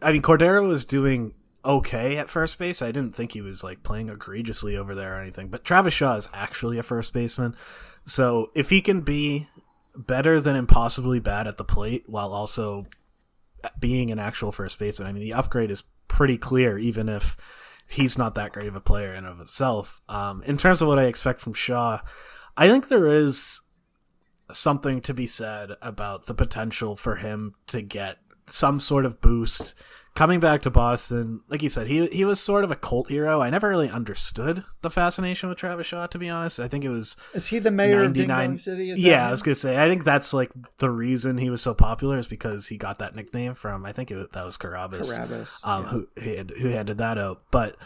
[0.00, 2.80] I mean, Cordero was doing okay at first base.
[2.80, 6.16] I didn't think he was like playing egregiously over there or anything, but Travis Shaw
[6.16, 7.54] is actually a first baseman.
[8.06, 9.48] So if he can be
[9.94, 12.86] better than impossibly bad at the plate while also
[13.78, 17.36] being an actual first baseman, I mean, the upgrade is pretty clear, even if
[17.88, 20.00] he's not that great of a player in of itself.
[20.08, 22.00] Um, in terms of what I expect from Shaw,
[22.56, 23.62] I think there is
[24.52, 28.18] something to be said about the potential for him to get
[28.52, 29.74] some sort of boost.
[30.14, 33.40] Coming back to Boston, like you said, he he was sort of a cult hero.
[33.40, 36.58] I never really understood the fascination with Travis Shaw, to be honest.
[36.58, 38.86] I think it was is he the mayor of Ding City?
[38.96, 39.80] Yeah, I was gonna say.
[39.80, 43.14] I think that's like the reason he was so popular is because he got that
[43.14, 43.86] nickname from.
[43.86, 46.24] I think it, that was Carrabis, Carrabis um, yeah.
[46.24, 47.42] who who handed that out.
[47.52, 47.76] But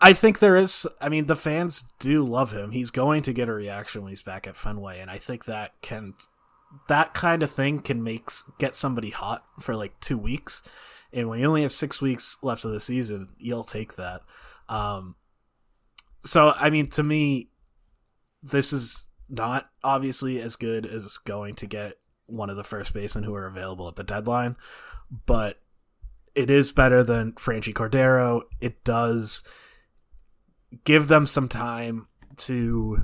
[0.00, 0.86] I think there is.
[1.00, 2.72] I mean, the fans do love him.
[2.72, 5.72] He's going to get a reaction when he's back at Fenway, and I think that
[5.80, 6.12] can
[6.88, 10.62] that kind of thing can make get somebody hot for like two weeks,
[11.12, 14.22] and when you only have six weeks left of the season, you'll take that.
[14.68, 15.16] Um,
[16.22, 17.50] so I mean, to me,
[18.42, 21.94] this is not obviously as good as going to get
[22.26, 24.56] one of the first basemen who are available at the deadline,
[25.26, 25.60] but
[26.34, 28.42] it is better than Franchy Cordero.
[28.60, 29.44] It does
[30.84, 33.02] give them some time to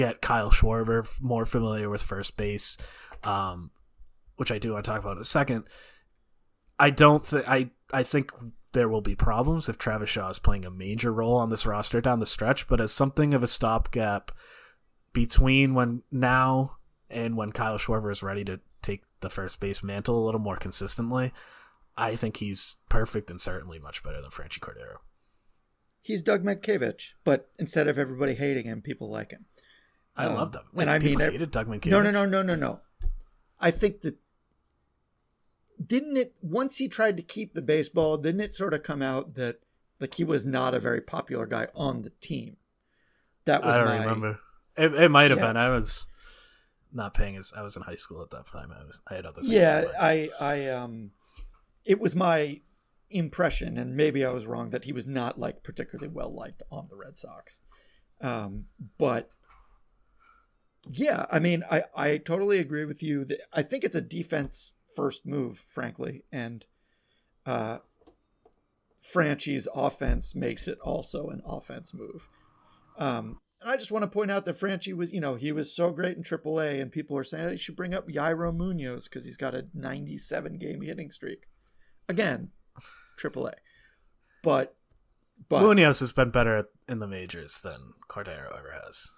[0.00, 2.78] get Kyle Schwarber more familiar with first base,
[3.22, 3.70] um,
[4.36, 5.64] which I do want to talk about in a second.
[6.78, 8.32] I don't think I I think
[8.72, 12.00] there will be problems if Travis Shaw is playing a major role on this roster
[12.00, 14.32] down the stretch, but as something of a stopgap
[15.12, 16.78] between when now
[17.10, 20.56] and when Kyle Schwarber is ready to take the first base mantle a little more
[20.56, 21.30] consistently,
[21.94, 24.98] I think he's perfect and certainly much better than Franchy Cordero.
[26.00, 29.44] He's Doug Mientkiewicz, but instead of everybody hating him, people like him.
[30.16, 30.64] I um, love Doug.
[30.76, 31.68] And I mean, hated Doug.
[31.86, 32.80] No, no, no, no, no, no.
[33.58, 34.16] I think that
[35.84, 39.34] didn't it once he tried to keep the baseball, didn't it sort of come out
[39.34, 39.60] that
[39.98, 42.56] like he was not a very popular guy on the team?
[43.44, 44.40] That was I don't my, remember.
[44.76, 45.46] It, it might have yeah.
[45.46, 45.56] been.
[45.56, 46.06] I was
[46.92, 48.72] not paying as I was in high school at that time.
[48.72, 49.52] I was I had other things.
[49.52, 51.12] Yeah, I I um,
[51.84, 52.60] it was my
[53.10, 56.88] impression, and maybe I was wrong that he was not like particularly well liked on
[56.88, 57.60] the Red Sox.
[58.20, 58.66] Um,
[58.98, 59.30] but
[60.88, 63.24] yeah, I mean, I, I totally agree with you.
[63.24, 66.64] That I think it's a defense first move, frankly, and
[67.46, 67.78] uh,
[69.02, 72.28] Franchy's offense makes it also an offense move.
[72.98, 75.74] Um, and I just want to point out that Franchy was, you know, he was
[75.74, 79.04] so great in AAA, and people are saying oh, you should bring up Yairo Munoz
[79.04, 81.46] because he's got a 97 game hitting streak.
[82.08, 82.50] Again,
[83.22, 83.52] AAA,
[84.42, 84.76] but
[85.48, 89.08] but Munoz has been better in the majors than Cordero ever has.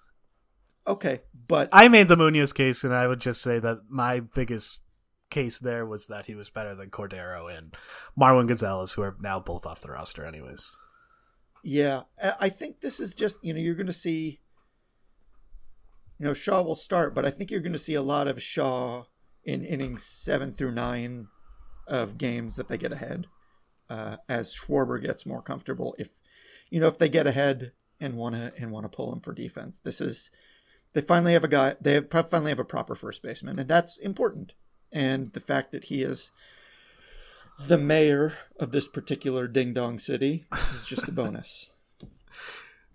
[0.87, 4.83] Okay, but I made the Munoz case, and I would just say that my biggest
[5.31, 7.75] case there was that he was better than Cordero and
[8.19, 10.77] Marwin Gonzalez, who are now both off the roster, anyways.
[11.63, 12.03] Yeah,
[12.41, 14.41] I think this is just you know you're going to see.
[16.19, 18.43] You know Shaw will start, but I think you're going to see a lot of
[18.43, 19.05] Shaw
[19.45, 21.29] in innings seven through nine
[21.87, 23.27] of games that they get ahead,
[23.89, 25.95] uh, as Schwarber gets more comfortable.
[25.99, 26.21] If
[26.71, 29.33] you know if they get ahead and want to and want to pull him for
[29.33, 30.31] defense, this is
[30.95, 31.77] they finally have a guy.
[31.81, 34.53] They have, finally have a proper first baseman, and that's important.
[34.93, 36.33] And the fact that he is
[37.59, 41.71] the mayor of this particular ding dong city is just a bonus.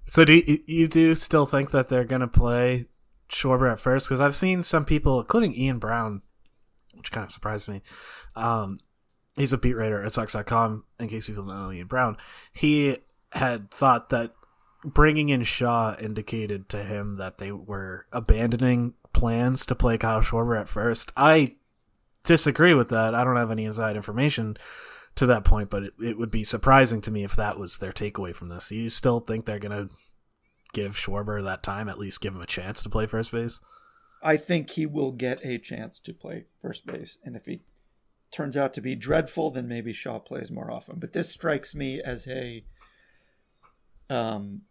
[0.10, 2.86] So do you, you do still think that they're going to play
[3.30, 4.08] Schwarber at first?
[4.08, 6.22] Because I've seen some people, including Ian Browne,
[6.96, 7.82] which kind of surprised me.
[8.34, 8.80] Um,
[9.36, 10.86] he's a beat writer at Sox.com.
[10.98, 12.16] In case people don't know Ian Browne,
[12.54, 13.00] he
[13.34, 14.32] had thought that
[14.84, 20.60] bringing in Shaw indicated to him that they were abandoning plans to play Kyle Schwarber
[20.60, 21.12] at first.
[21.18, 21.56] I
[22.24, 23.16] disagree with that.
[23.16, 24.58] I don't have any inside information
[25.16, 27.92] to that point, but it, it would be surprising to me if that was their
[27.92, 28.70] takeaway from this.
[28.70, 29.94] Do you still think they're going to
[30.74, 33.60] give Schwarber that time, at least give him a chance to play first base?
[34.22, 37.18] I think he will get a chance to play first base.
[37.24, 37.62] And if he
[38.32, 41.00] turns out to be dreadful, then maybe Shaw plays more often.
[41.00, 42.64] But this strikes me as a
[44.10, 44.62] um,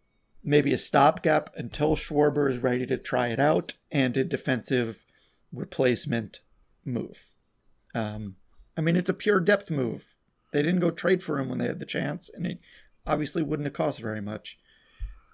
[0.43, 5.05] maybe a stopgap until Schwarber is ready to try it out, and a defensive
[5.51, 6.41] replacement
[6.85, 7.25] move.
[7.93, 8.35] Um,
[8.77, 10.15] I mean, it's a pure depth move.
[10.53, 12.59] They didn't go trade for him when they had the chance, and it
[13.05, 14.57] obviously wouldn't have cost very much.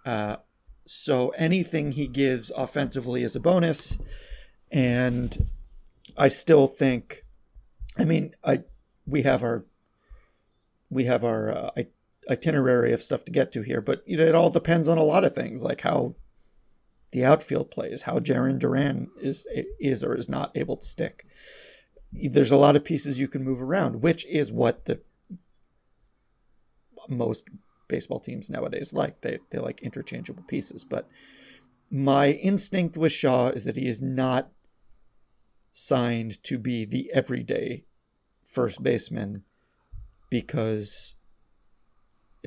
[0.05, 0.37] Uh,
[0.85, 3.97] so anything he gives offensively is a bonus,
[4.71, 5.49] and
[6.17, 7.25] I still think.
[7.97, 8.63] I mean, I
[9.05, 9.65] we have our
[10.89, 11.87] we have our uh, I
[12.29, 15.03] itinerary of stuff to get to here, but you know, it all depends on a
[15.03, 16.15] lot of things, like how
[17.11, 19.47] the outfield plays, how Jarren Duran is
[19.79, 21.25] is or is not able to stick.
[22.11, 25.01] There's a lot of pieces you can move around, which is what the
[27.09, 27.45] most
[27.87, 29.21] baseball teams nowadays like.
[29.21, 31.07] They they like interchangeable pieces, but
[31.89, 34.49] my instinct with Shaw is that he is not
[35.69, 37.85] signed to be the everyday
[38.43, 39.43] first baseman
[40.29, 41.15] because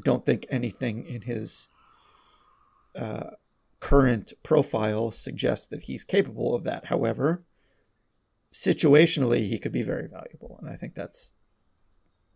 [0.05, 1.71] don't think anything in his
[2.95, 3.31] uh,
[3.81, 6.87] current profile suggests that he's capable of that.
[6.87, 7.45] However,
[8.53, 11.35] situationally he could be very valuable, and I think that's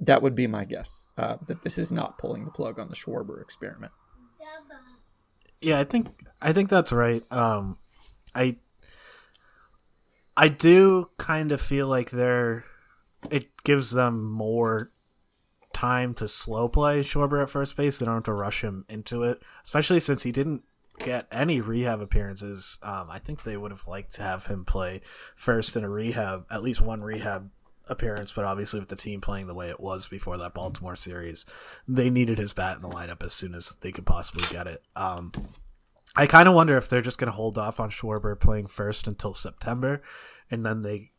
[0.00, 2.96] that would be my guess uh, that this is not pulling the plug on the
[2.96, 3.92] Schwarber experiment.
[5.60, 6.08] Yeah, I think
[6.40, 7.22] I think that's right.
[7.30, 7.76] Um,
[8.34, 8.56] I
[10.36, 12.64] I do kind of feel like they're
[13.30, 14.90] it gives them more
[15.80, 17.98] time to slow play Schwarber at first base.
[17.98, 20.64] They don't have to rush him into it, especially since he didn't
[20.98, 22.78] get any rehab appearances.
[22.82, 25.00] Um, I think they would have liked to have him play
[25.34, 27.50] first in a rehab, at least one rehab
[27.88, 28.30] appearance.
[28.30, 31.46] But obviously, with the team playing the way it was before that Baltimore series,
[31.88, 34.82] they needed his bat in the lineup as soon as they could possibly get it.
[34.94, 35.32] Um,
[36.14, 39.06] I kind of wonder if they're just going to hold off on Schwarber playing first
[39.06, 40.02] until September,
[40.50, 41.12] and then they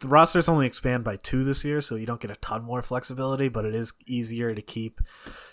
[0.00, 2.82] the rosters only expand by two this year, so you don't get a ton more
[2.82, 5.00] flexibility, but it is easier to keep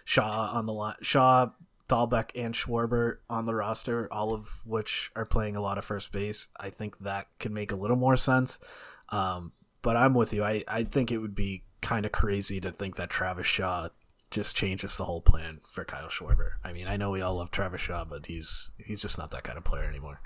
[0.05, 0.95] Shaw on the line.
[1.01, 1.49] Shaw,
[1.89, 6.11] Dalbec, and Schwarber on the roster, all of which are playing a lot of first
[6.11, 6.47] base.
[6.59, 8.59] I think that could make a little more sense.
[9.09, 10.43] Um, but I'm with you.
[10.43, 13.89] I, I think it would be kind of crazy to think that Travis Shaw
[14.31, 16.51] just changes the whole plan for Kyle Schwarber.
[16.63, 19.43] I mean, I know we all love Travis Shaw, but he's he's just not that
[19.43, 20.21] kind of player anymore.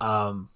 [0.00, 0.48] Um,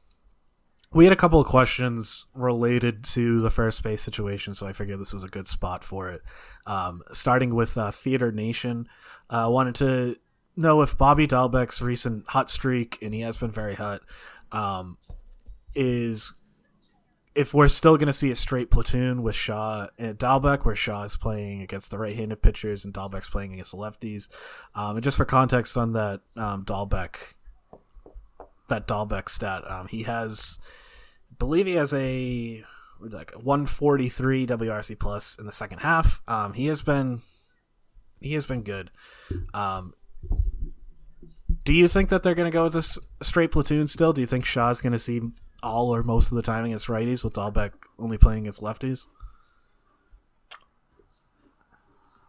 [0.95, 5.01] we had a couple of questions related to the first base situation, so I figured
[5.01, 6.23] this was a good spot for it.
[6.67, 8.89] Um, starting with uh, Theater Nation,
[9.29, 10.17] uh, wanted to
[10.57, 14.03] know if Bobby Dalbec's recent hot streak, and he has been very hot,
[14.53, 14.97] um,
[15.75, 16.35] is
[17.35, 21.03] if we're still going to see a straight platoon with Shaw and Dalbec, where Shaw
[21.03, 24.29] is playing against the right-handed pitchers and Dalbec's playing against the lefties.
[24.77, 27.35] Um, and just for context on that um, Dalbec,
[28.69, 30.61] that Dalbec stat, um, he has
[31.39, 32.65] believe he has a
[33.01, 36.23] like 143 WRC plus in the second half.
[36.27, 37.21] Um, he has been
[38.21, 38.91] he has been good.
[39.53, 39.95] Um,
[41.65, 44.13] do you think that they're going to go with this straight platoon still?
[44.13, 45.21] Do you think Shaw's going to see
[45.63, 49.07] all or most of the time against righties with Dalbec only playing against lefties?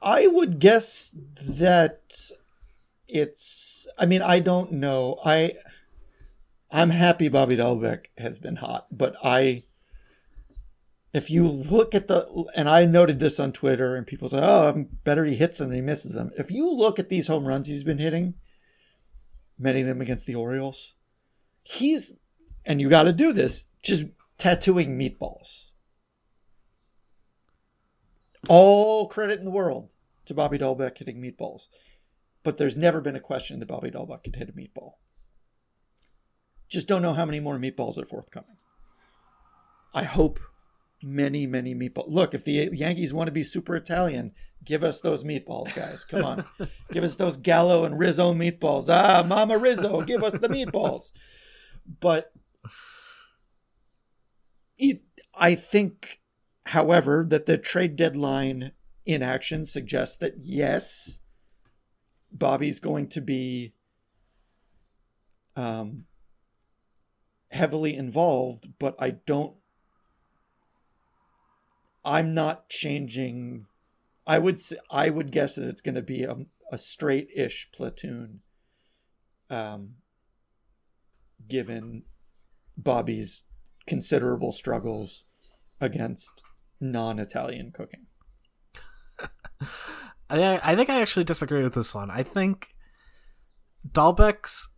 [0.02, 2.02] I would guess that
[3.08, 3.88] it's.
[3.98, 5.20] I mean, I don't know.
[5.26, 5.54] I
[6.72, 9.64] I'm happy Bobby Dalbec has been hot, but I
[11.14, 14.70] if you look at the and I noted this on Twitter and people say, "Oh,
[14.70, 17.46] I'm better he hits them than he misses them." If you look at these home
[17.46, 18.34] runs he's been hitting,
[19.58, 20.96] many of them against the Orioles,
[21.64, 22.16] he's
[22.66, 24.04] and you got to do this just
[24.38, 25.72] tattooing meatballs.
[28.50, 29.94] All credit in the world
[30.26, 31.70] to Bobby Dalbec hitting meatballs,
[32.44, 34.96] but there's never been a question that Bobby Dalbec could hit a meatball.
[36.76, 38.58] Just don't know how many more meatballs are forthcoming.
[39.94, 40.42] I hope
[41.02, 42.10] many, many meatballs.
[42.10, 44.34] Look, if the Yankees want to be super Italian,
[44.66, 46.04] give us those meatballs, guys.
[46.04, 46.46] Come on.
[46.92, 48.90] give us those Gallo and Rizzo meatballs.
[48.90, 51.14] Ah, Mama Rizzo, give us the meatballs.
[52.02, 52.34] But
[54.78, 55.02] it,
[55.34, 56.20] I think,
[56.66, 58.74] however, that the trade deadline
[59.06, 61.22] inaction suggests that yes,
[62.34, 63.76] Bobby's going to be
[65.56, 66.04] um,
[67.52, 69.56] heavily involved, but I don't.
[72.04, 73.66] I'm not changing.
[74.28, 76.36] I would say, I would guess that it's going to be a,
[76.72, 78.42] a straight-ish platoon.
[79.50, 79.96] Um,
[81.48, 82.04] given
[82.78, 83.44] Bobby's
[83.88, 85.26] considerable struggles
[85.80, 86.42] against
[86.80, 88.08] non-Italian cooking.
[90.30, 92.10] I I think I actually disagree with this one.
[92.10, 92.76] I think
[93.88, 94.70] Dalbec's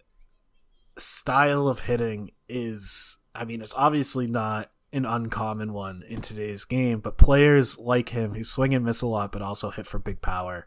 [0.97, 6.99] style of hitting is I mean, it's obviously not an uncommon one in today's game,
[6.99, 10.21] but players like him who swing and miss a lot but also hit for big
[10.21, 10.65] power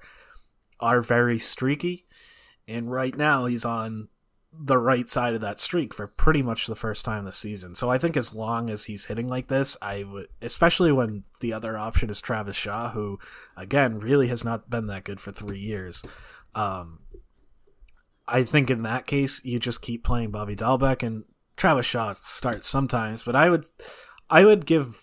[0.79, 2.07] are very streaky.
[2.69, 4.09] And right now he's on
[4.53, 7.75] the right side of that streak for pretty much the first time this season.
[7.75, 11.53] So I think as long as he's hitting like this, I would especially when the
[11.53, 13.19] other option is Travis Shaw, who
[13.57, 16.03] again really has not been that good for three years.
[16.55, 17.01] Um,
[18.31, 21.25] I think in that case you just keep playing Bobby Dalbec and
[21.57, 23.65] Travis Shaw starts sometimes, but I would
[24.31, 25.03] I would give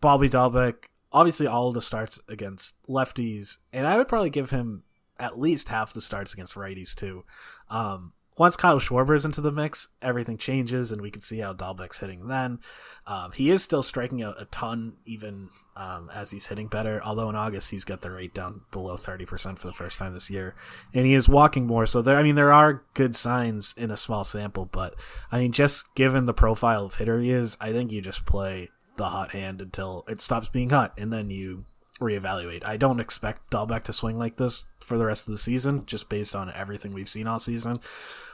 [0.00, 4.84] Bobby Dalbec obviously all the starts against lefties, and I would probably give him
[5.18, 7.24] at least half the starts against righties too.
[7.68, 11.54] Um, once Kyle Schwarber is into the mix, everything changes, and we can see how
[11.54, 12.60] Dalbec's hitting then.
[13.06, 17.00] Um, he is still striking a, a ton, even um, as he's hitting better.
[17.02, 20.12] Although in August he's got the rate down below thirty percent for the first time
[20.12, 20.54] this year,
[20.92, 21.86] and he is walking more.
[21.86, 24.94] So there, I mean, there are good signs in a small sample, but
[25.32, 28.70] I mean, just given the profile of hitter he is, I think you just play
[28.96, 31.64] the hot hand until it stops being hot, and then you
[32.00, 32.64] reevaluate.
[32.64, 36.08] I don't expect Dalbec to swing like this for the rest of the season, just
[36.08, 37.76] based on everything we've seen all season.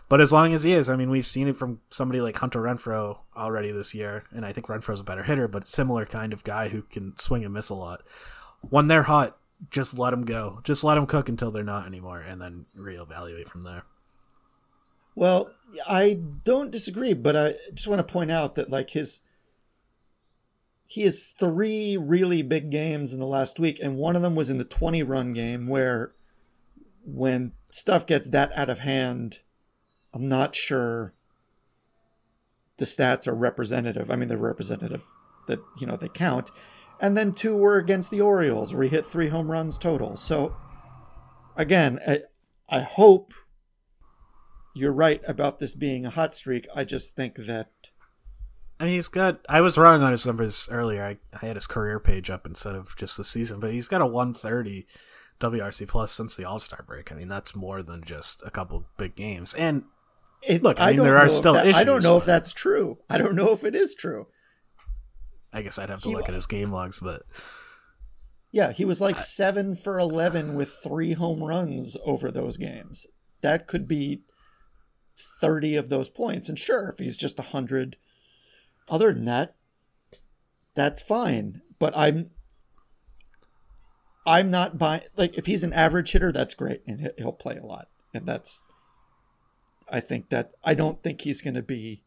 [0.08, 2.60] But as long as he is, I mean, we've seen it from somebody like Hunter
[2.60, 6.44] Renfroe already this year, and I think Renfroe's a better hitter, but similar kind of
[6.44, 8.02] guy who can swing and miss a lot.
[8.60, 9.38] When they're hot,
[9.70, 10.60] just let them go.
[10.64, 13.84] Just let them cook until they're not anymore, and then reevaluate from there.
[15.14, 15.50] Well,
[15.86, 19.22] I don't disagree, but I just want to point out that like his
[20.93, 24.51] he has three really big games in the last week, and one of them was
[24.51, 26.12] in the 20 run game where
[27.03, 29.38] when stuff gets that out of hand,
[30.12, 31.14] I'm not sure
[32.76, 34.11] the stats are representative.
[34.11, 35.07] I mean, they're representative
[35.49, 36.51] that, you know, they count.
[37.01, 40.18] And then two were against the Orioles where he hit three home runs total.
[40.18, 40.55] So,
[41.57, 42.18] again, I,
[42.68, 43.32] I hope
[44.74, 46.66] you're right about this being a hot streak.
[46.76, 47.70] I just think that
[48.82, 49.38] I mean, he's got.
[49.48, 51.04] I was wrong on his numbers earlier.
[51.04, 54.00] I, I had his career page up instead of just the season, but he's got
[54.00, 54.86] a 130
[55.38, 57.12] WRC plus since the All Star break.
[57.12, 59.54] I mean, that's more than just a couple big games.
[59.54, 59.84] And
[60.42, 61.80] it, look, I, mean, there are still that, issues.
[61.80, 62.98] I don't know if that's true.
[63.08, 64.26] I don't know if it is true.
[65.52, 67.22] I guess I'd have to he, look at his game logs, but
[68.50, 73.06] yeah, he was like I, seven for 11 with three home runs over those games.
[73.42, 74.22] That could be
[75.40, 76.48] 30 of those points.
[76.48, 77.96] And sure, if he's just 100
[78.88, 79.54] other than that,
[80.74, 81.62] that's fine.
[81.78, 82.30] But I'm
[84.26, 87.66] I'm not buying like if he's an average hitter, that's great, and he'll play a
[87.66, 88.62] lot, and that's.
[89.90, 92.02] I think that I don't think he's going to be.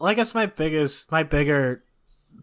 [0.00, 1.84] Well, I guess my biggest, my bigger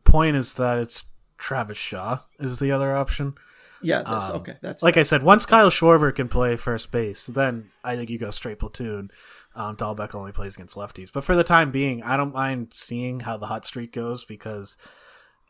[0.05, 1.05] point is that it's
[1.37, 3.33] Travis Shaw is the other option.
[3.81, 4.55] Yeah, that's, um, okay.
[4.61, 5.23] That's like I said.
[5.23, 9.11] Once Kyle Schwarber can play first base, then I think you go straight platoon.
[9.53, 13.21] Um, Dalbec only plays against lefties, but for the time being, I don't mind seeing
[13.21, 14.77] how the hot streak goes because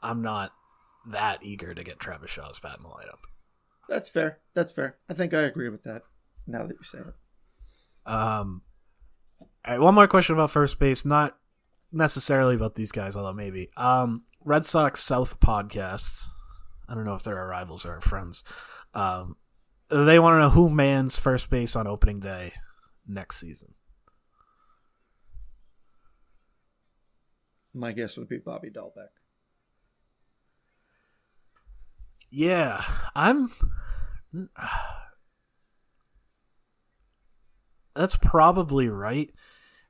[0.02, 0.54] I'm not
[1.06, 3.20] that eager to get Travis Shaw's bat in the lineup.
[3.88, 4.40] That's fair.
[4.54, 4.98] That's fair.
[5.10, 6.02] I think I agree with that.
[6.48, 8.12] Now that you say it.
[8.12, 8.64] Um,
[9.40, 11.38] all right, one more question about first base, not
[11.92, 13.70] necessarily about these guys, although maybe.
[13.78, 16.26] Um, Red Sox South podcasts.
[16.90, 18.44] I don't know if they're our rivals or our friends.
[18.94, 19.36] Um,
[19.90, 22.54] they want to know who mans first base on opening day
[23.08, 23.74] next season.
[27.74, 29.10] My guess would be Bobby Dalbec.
[32.30, 32.84] Yeah,
[33.16, 33.52] I'm.
[37.94, 39.32] That's probably right.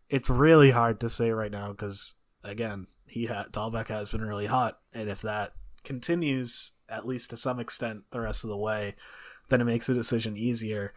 [0.09, 4.47] It's really hard to say right now because again, he had Dalbec has been really
[4.47, 5.53] hot, and if that
[5.83, 8.95] continues at least to some extent the rest of the way,
[9.49, 10.93] then it makes the decision easier.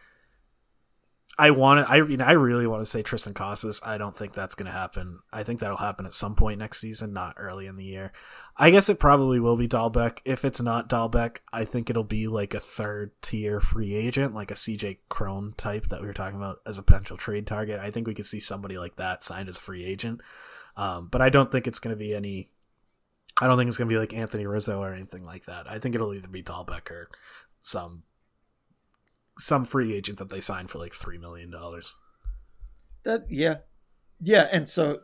[1.37, 1.91] I want to.
[1.91, 3.81] I mean, I really want to say Triston Casas.
[3.83, 5.19] I don't think that's going to happen.
[5.33, 8.13] I think that'll happen at some point next season, not early in the year.
[8.55, 10.19] I guess it probably will be Dalbec.
[10.23, 14.49] If it's not Dalbec, I think it'll be like a third tier free agent, like
[14.49, 17.79] a CJ Cron type that we were talking about as a potential trade target.
[17.81, 20.21] I think we could see somebody like that signed as a free agent.
[20.77, 22.47] Um, but I don't think it's going to be any.
[23.41, 25.69] I don't think it's going to be like Anthony Rizzo or anything like that.
[25.69, 27.09] I think it'll either be Dalbec or
[27.61, 28.03] some
[29.37, 31.97] some free agent that they signed for like three million dollars.
[33.03, 33.57] That yeah,
[34.19, 35.01] yeah, and so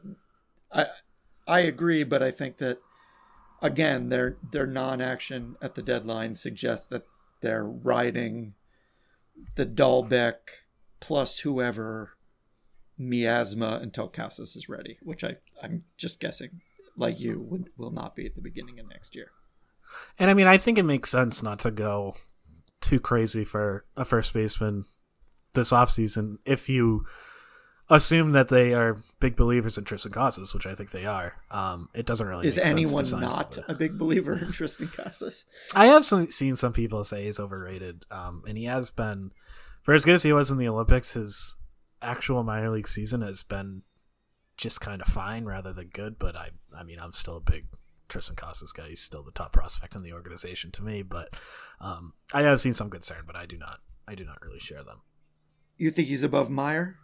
[0.71, 0.87] I
[1.47, 2.79] I agree, but I think that
[3.61, 7.03] again their their non-action at the deadline suggests that
[7.41, 8.53] they're riding
[9.55, 10.35] the Dalbec
[10.99, 12.11] plus whoever
[12.97, 16.61] miasma until Casas is ready, which I I'm just guessing
[16.95, 19.31] like you would will not be at the beginning of next year.
[20.17, 22.15] And I mean, I think it makes sense not to go
[22.81, 24.83] too crazy for a first baseman
[25.53, 27.05] this offseason if you
[27.89, 31.35] assume that they are big believers in Triston Casas, which I think they are.
[31.51, 35.45] Um, it doesn't really is anyone not a big believer in Triston Casas?
[35.75, 39.31] I have some, seen some people say he's overrated, um, and he has been
[39.83, 41.13] for as good as he was in the Olympics.
[41.13, 41.55] His
[42.01, 43.83] actual minor league season has been
[44.57, 46.17] just kind of fine rather than good.
[46.17, 47.65] But I, I mean, I'm still a big
[48.11, 48.89] Triston Casas guy.
[48.89, 51.35] He's still the top prospect in the organization to me, but
[51.79, 53.79] um, I have seen some concern, but I do not.
[54.07, 55.01] I do not really share them.
[55.77, 56.97] You think he's above Meyer?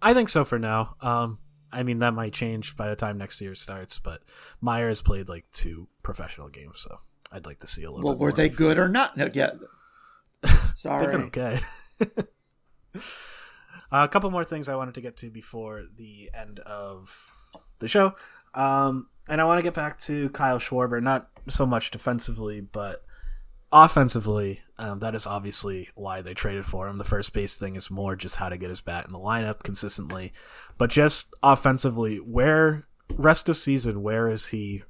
[0.00, 0.96] I think so for now.
[1.00, 1.38] Um,
[1.72, 4.22] I mean, that might change by the time next year starts, but
[4.60, 6.98] Meyer has played like two professional games, so
[7.30, 8.00] I'd like to see a little.
[8.00, 8.14] Bit more.
[8.16, 9.16] Well, were they good or not?
[9.16, 9.52] No, yeah.
[10.74, 11.14] Sorry.
[11.14, 11.60] Okay.
[12.00, 12.98] uh,
[13.90, 17.32] a couple more things I wanted to get to before the end of
[17.78, 18.14] the show.
[18.54, 23.04] Um, and I want to get back to Kyle Schwarber, not so much defensively, but
[23.72, 24.60] offensively.
[24.78, 26.98] Um, that is obviously why they traded for him.
[26.98, 29.62] The first base thing is more just how to get his bat in the lineup
[29.62, 30.32] consistently,
[30.76, 34.82] but just offensively, where rest of season, where is he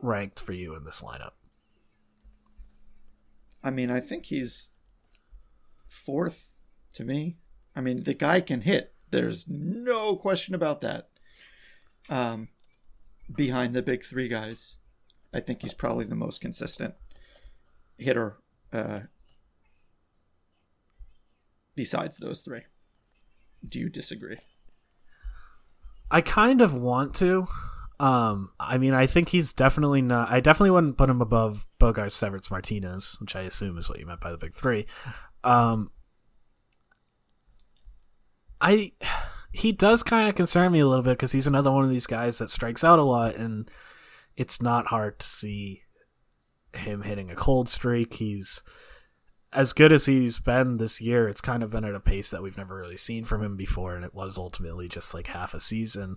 [0.00, 1.32] ranked for you in this lineup?
[3.62, 4.72] I mean, I think he's
[5.88, 6.50] fourth
[6.94, 7.38] to me.
[7.74, 8.94] I mean, the guy can hit.
[9.10, 11.08] There's no question about that.
[12.08, 12.48] Um,
[13.34, 14.78] behind the big three guys,
[15.32, 16.94] I think he's probably the most consistent
[17.98, 18.36] hitter
[18.72, 19.00] uh,
[21.74, 22.62] besides those three.
[23.66, 24.38] Do you disagree?
[26.10, 27.48] I kind of want to.
[27.98, 30.30] Um, I mean, I think he's definitely not.
[30.30, 34.06] I definitely wouldn't put him above Bogaerts, Devers, Martinez, which I assume is what you
[34.06, 34.86] meant by the big three.
[35.42, 35.90] Um,
[38.60, 38.92] I
[39.56, 42.06] he does kind of concern me a little bit because he's another one of these
[42.06, 43.70] guys that strikes out a lot, and
[44.36, 45.82] it's not hard to see
[46.74, 48.14] him hitting a cold streak.
[48.14, 48.62] He's
[49.54, 51.26] as good as he's been this year.
[51.26, 53.96] It's kind of been at a pace that we've never really seen from him before,
[53.96, 56.16] and it was ultimately just like half a season.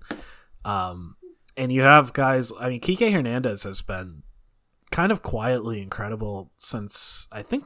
[0.65, 1.15] Um,
[1.55, 2.51] and you have guys.
[2.59, 4.23] I mean, Kike Hernandez has been
[4.91, 7.63] kind of quietly incredible since I think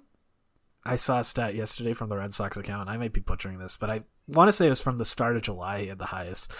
[0.85, 2.89] I saw a stat yesterday from the Red Sox account.
[2.89, 5.35] I might be butchering this, but I want to say it was from the start
[5.35, 5.81] of July.
[5.81, 6.51] He had the highest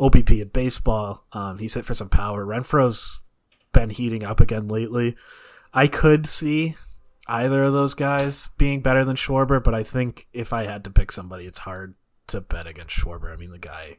[0.00, 1.24] OBP in baseball.
[1.32, 2.44] Um, he's hit for some power.
[2.44, 3.22] Renfroe's
[3.72, 5.16] been heating up again lately.
[5.72, 6.74] I could see
[7.28, 10.90] either of those guys being better than Schwarber, but I think if I had to
[10.90, 11.94] pick somebody, it's hard
[12.28, 13.32] to bet against Schwarber.
[13.32, 13.98] I mean, the guy,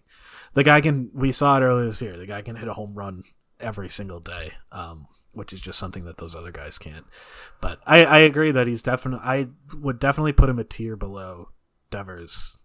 [0.54, 1.12] the guy can.
[1.14, 2.18] We saw it earlier this year.
[2.18, 3.24] The guy can hit a home run
[3.60, 5.08] every single day, um,
[5.40, 7.06] which is just something that those other guys can't.
[7.62, 9.26] But I, I agree that he's definitely.
[9.26, 11.50] I would definitely put him a tier below
[11.90, 12.58] Devers,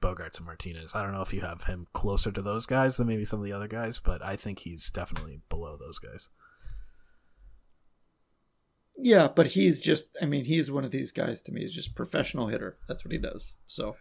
[0.00, 0.94] Bogaerts, and Martinez.
[0.94, 3.44] I don't know if you have him closer to those guys than maybe some of
[3.44, 6.28] the other guys, but I think he's definitely below those guys.
[8.96, 11.62] Yeah, but he's just I mean, he's one of these guys to me.
[11.62, 12.78] He's just professional hitter.
[12.86, 13.56] That's what he does.
[13.66, 13.96] So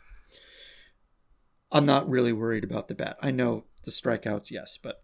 [1.72, 3.18] I'm not really worried about the bat.
[3.24, 5.04] I know the strikeouts, yes, but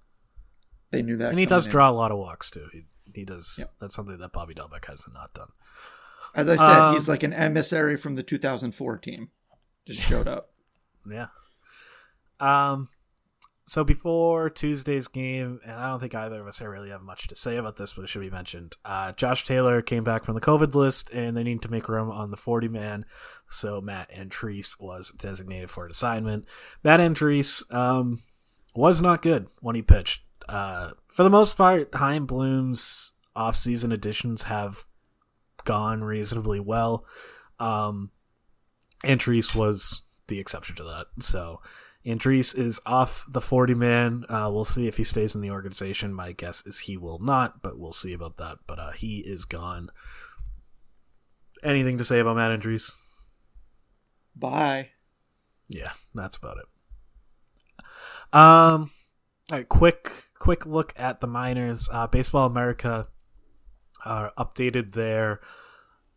[0.92, 1.32] they knew that.
[1.32, 1.72] And he does in.
[1.72, 2.68] draw a lot of walks too.
[2.72, 3.70] He he does yep.
[3.80, 5.50] that's something that Bobby Dalbec has not done.
[6.34, 9.30] As I said, um, he's like an emissary from the 2004 team.
[9.86, 10.52] Just showed up.
[11.10, 11.28] Yeah.
[12.40, 12.90] Um
[13.68, 17.36] so before Tuesday's game, and I don't think either of us really have much to
[17.36, 18.76] say about this, but it should be mentioned.
[18.86, 22.12] Uh, Josh Taylor came back from the COVID list, and they need to make room
[22.12, 23.06] on the 40 man.
[23.50, 26.46] So Matt Andriese was designated for an assignment.
[26.84, 28.22] Matt Andriese um,
[28.76, 30.28] was not good when he pitched.
[30.48, 34.86] Uh, for the most part, Chaim Bloom's offseason additions have
[35.64, 37.06] gone reasonably well.
[37.60, 38.12] Um,
[39.04, 41.08] was the exception to that.
[41.20, 41.62] So
[42.06, 44.26] Andriese is off the 40 man.
[44.30, 46.14] Uh, we'll see if he stays in the organization.
[46.14, 48.60] My guess is he will not, but we'll see about that.
[48.68, 49.90] But uh, he is gone.
[51.64, 52.92] Anything to say about Matt Andriese?
[54.36, 54.90] Bye.
[55.68, 56.66] Yeah, that's about it.
[58.34, 58.92] Um,
[59.52, 61.90] all right, quick quick look at the minors.
[61.92, 63.08] Uh, Baseball America
[64.04, 65.40] uh, updated their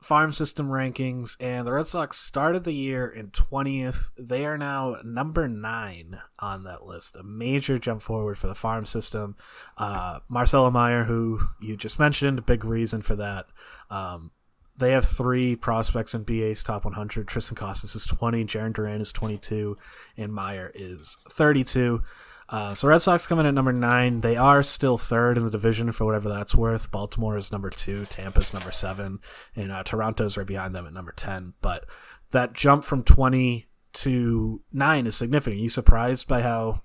[0.01, 4.11] farm system rankings, and the Red Sox started the year in 20th.
[4.17, 7.17] They are now number nine on that list.
[7.17, 9.37] A major jump forward for the farm system.
[9.77, 13.47] Uh, Marcelo Meyer, who you just mentioned, a big reason for that.
[13.91, 14.31] Um,
[14.79, 17.27] they have three prospects in BA's top 100.
[17.27, 19.77] Triston Casas is 20, Jarren Duran is 22,
[20.17, 22.03] and Meyer is 32.
[22.49, 24.23] Uh, so Red Sox coming at number nine.
[24.23, 26.91] They are still third in the division for whatever that's worth.
[26.91, 28.07] Baltimore is number two.
[28.07, 29.19] Tampa's number seven,
[29.55, 31.53] and uh, Toronto's right behind them at number ten.
[31.61, 31.85] But
[32.31, 35.61] that jump from twenty to nine is significant.
[35.61, 36.81] Are you surprised by how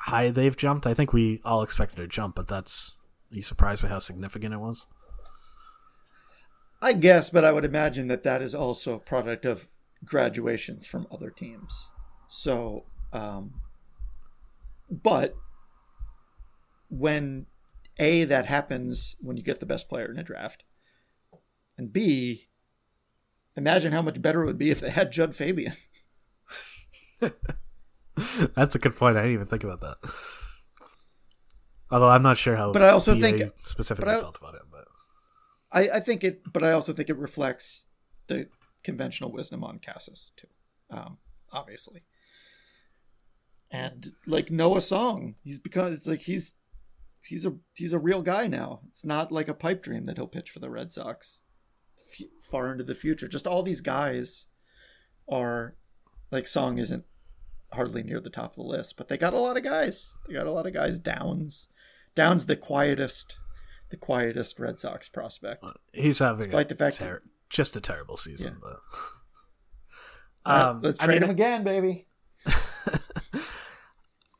[0.00, 0.86] high they've jumped?
[0.86, 2.98] I think we all expected a jump, but that's.
[3.32, 4.86] Are you surprised by how significant it was?
[6.82, 9.66] I guess, but I would imagine that that is also a product of
[10.04, 11.90] graduations from other teams.
[12.28, 13.60] So, um,
[14.90, 15.34] but
[16.88, 17.46] when
[17.98, 20.64] A, that happens when you get the best player in a draft,
[21.78, 22.48] and B,
[23.56, 25.74] imagine how much better it would be if they had Jud Fabian.
[28.54, 29.16] That's a good point.
[29.16, 29.96] I didn't even think about that.
[31.90, 32.72] Although I'm not sure how.
[32.72, 34.62] But I also think specifically I, felt about it.
[35.72, 36.42] I, I think it.
[36.52, 37.86] But I also think it reflects
[38.26, 38.48] the
[38.82, 40.48] conventional wisdom on Casas too.
[40.90, 41.18] Um,
[41.52, 42.04] obviously,
[43.70, 46.54] and like Noah Song, he's because it's like he's
[47.26, 48.80] he's a he's a real guy now.
[48.88, 51.42] It's not like a pipe dream that he'll pitch for the Red Sox
[51.98, 53.28] f- far into the future.
[53.28, 54.46] Just all these guys
[55.28, 55.76] are
[56.30, 57.04] like Song isn't
[57.72, 60.16] hardly near the top of the list, but they got a lot of guys.
[60.26, 60.98] They got a lot of guys.
[60.98, 61.68] Downs,
[62.14, 63.38] Downs, the quietest,
[63.90, 65.64] the quietest Red Sox prospect.
[65.92, 68.72] He's having despite the fact ter- that, just a terrible season, yeah.
[70.44, 72.06] but um, uh, let's trade I mean, him again, baby.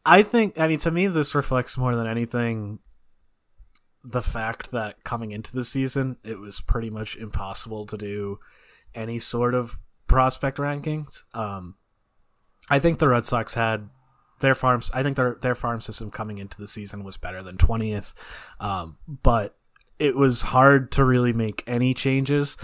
[0.07, 2.79] I think, I mean, to me, this reflects more than anything
[4.05, 8.39] the fact that coming into the season, it was pretty much impossible to do
[8.95, 11.25] any sort of prospect rankings.
[11.35, 11.75] Um,
[12.71, 13.91] I think the Red Sox had
[14.41, 14.91] their farms.
[14.93, 18.15] I think their their farm system coming into the season was better than twentieth,
[18.61, 19.57] um, but
[19.99, 22.57] it was hard to really make any changes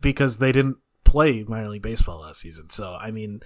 [0.00, 2.70] because they didn't play minor league baseball last season.
[2.70, 3.40] So I mean,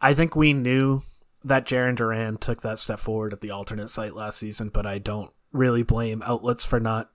[0.00, 1.02] I think we knew
[1.44, 4.98] that Jarren Duran took that step forward at the alternate site last season, but I
[4.98, 7.10] don't really blame outlets for not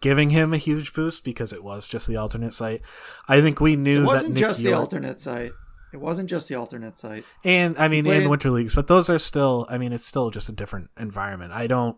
[0.00, 2.82] giving him a huge boost because it was just the alternate site.
[3.28, 5.52] I think we knew that it wasn't that just Yorke, the alternate site.
[5.92, 7.24] It wasn't just the alternate site.
[7.44, 9.66] and I mean in in- winter leagues, but those are still.
[9.70, 11.52] I mean, it's still just a different environment.
[11.52, 11.96] I don't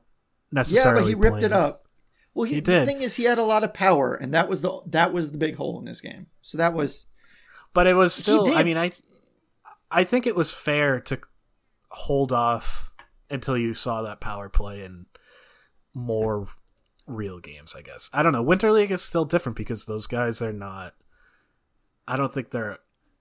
[0.53, 1.11] necessarily.
[1.11, 1.85] Yeah, but he ripped it up.
[2.35, 4.63] Well, he, He the thing is, he had a lot of power, and that was
[4.63, 6.27] the that was the big hole in this game.
[6.43, 7.07] So that was
[7.75, 8.55] but it was still.
[8.55, 8.93] I mean, I
[9.91, 11.19] I think it was fair to
[11.91, 12.91] hold off
[13.29, 15.07] until you saw that power play in
[15.95, 16.47] more
[17.07, 17.75] real games.
[17.77, 18.43] I guess I don't know.
[18.43, 20.95] Winter League is still different because those guys are not.
[22.07, 22.79] I don't think they're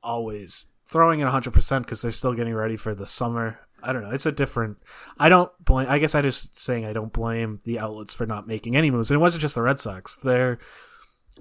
[0.10, 3.60] always throwing it 100% because they're still getting ready for the summer.
[3.82, 4.10] I don't know.
[4.10, 4.82] It's a different.
[5.20, 5.88] I don't blame.
[5.88, 9.10] I guess I just saying I don't blame the outlets for not making any moves.
[9.10, 10.18] And it wasn't just the Red Sox.
[10.18, 10.58] Their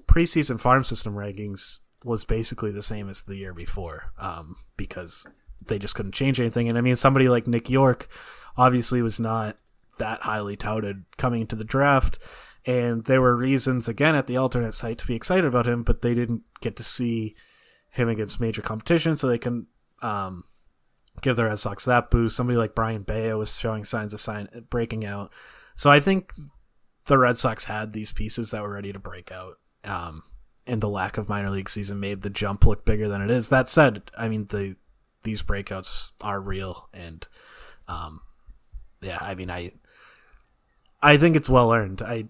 [0.07, 5.27] preseason farm system rankings was basically the same as the year before um, because
[5.67, 6.69] they just couldn't change anything.
[6.69, 8.09] And I mean, somebody like Nick Yorke
[8.57, 9.57] obviously was not
[9.99, 12.19] that highly touted coming into the draft.
[12.67, 16.03] And there were reasons, again, at the alternate site to be excited about him, but
[16.03, 17.35] they didn't get to see
[17.91, 19.67] him against major competition, so they can
[20.03, 20.45] um,
[21.21, 22.37] give the Red Sox that boost.
[22.37, 25.33] Somebody like Brayan Bello was showing signs of sign breaking out.
[25.75, 26.33] So I think
[27.07, 29.59] the Red Sox had these pieces that were ready to break out.
[29.85, 30.23] Um,
[30.67, 33.49] and the lack of minor league season made the jump look bigger than it is.
[33.49, 34.77] That said, I mean the
[35.23, 37.27] these breakouts are real, and
[37.89, 38.21] um,
[39.01, 39.73] yeah, I mean I
[41.03, 42.03] I think it's well earned.
[42.03, 42.27] I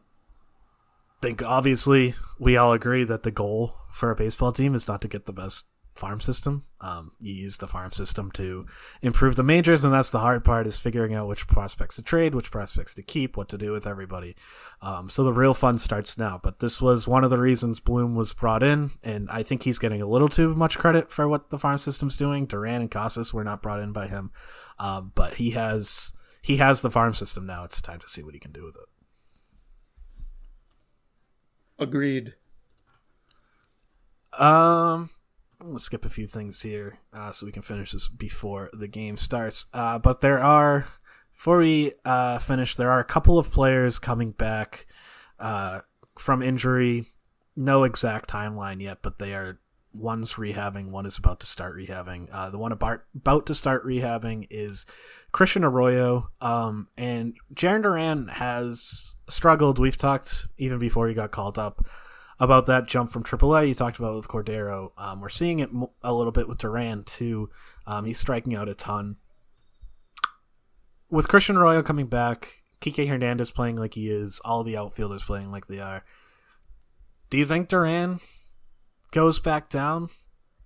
[1.21, 5.09] think obviously we all agree that the goal for a baseball team is not to
[5.09, 6.62] get the best farm system.
[6.80, 8.64] Um, you use the farm system to
[9.03, 12.32] improve the majors, and that's the hard part is figuring out which prospects to trade,
[12.32, 14.36] which prospects to keep, what to do with everybody.
[14.80, 16.38] Um, so the real fun starts now.
[16.40, 19.80] But this was one of the reasons Bloom was brought in, and I think he's
[19.80, 22.46] getting a little too much credit for what the farm system's doing.
[22.46, 24.30] Duran and Casas were not brought in by him,
[24.78, 27.64] um, but he has he has the farm system now.
[27.64, 28.88] It's time to see what he can do with it.
[31.80, 32.34] agreed.
[34.39, 35.11] Um,
[35.61, 38.89] I'm gonna skip a few things here uh, so we can finish this before the
[38.89, 39.66] game starts.
[39.74, 40.86] Uh, but there are,
[41.32, 44.86] before we uh, finish, there are a couple of players coming back
[45.41, 45.80] uh,
[46.16, 47.05] from injury.
[47.57, 49.59] No exact timeline yet, but they are
[49.95, 52.28] one's rehabbing, one is about to start rehabbing.
[52.32, 54.86] Uh, the one about about to start rehabbing is
[55.32, 56.30] Christian Arroyo.
[56.41, 59.80] Um, and Jarren Duran has struggled.
[59.80, 61.84] We've talked even before he got called up
[62.41, 63.68] about that jump from AAA.
[63.68, 64.93] You talked about it with Cordero.
[64.97, 65.70] Um, we're seeing it
[66.03, 67.51] a little bit with Duran too.
[67.86, 69.16] Um, he's striking out a ton.
[71.11, 75.51] With Christian Arroyo coming back, Kike Hernandez playing like he is, all the outfielders playing
[75.51, 76.05] like they are.
[77.30, 78.20] Do you think Duran
[79.11, 80.09] goes back down?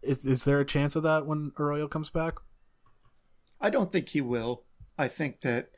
[0.02, 2.34] Is is there a chance of that when Arroyo comes back?
[3.60, 4.64] I don't think he will.
[4.98, 5.70] I think that,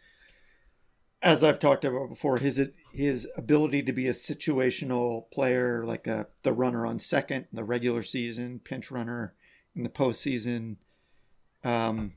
[1.25, 2.61] as I've talked about before, his
[2.93, 7.65] his ability to be a situational player, like a, the runner on second in the
[7.65, 9.35] regular season, pinch runner
[9.75, 10.77] in the postseason,
[11.65, 12.13] um,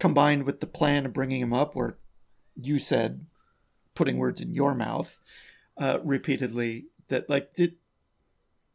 [0.00, 1.98] combined with the plan of bringing him up, where
[2.60, 3.24] you said,
[3.94, 5.20] putting words in your mouth
[5.78, 7.74] uh, repeatedly, that like the,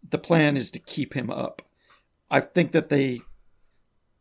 [0.10, 1.62] the plan is to keep him up.
[2.32, 3.20] I think that they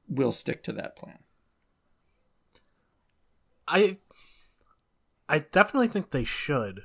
[0.08, 1.18] will stick to that plan.
[3.68, 3.98] I
[5.28, 6.82] I definitely think they should.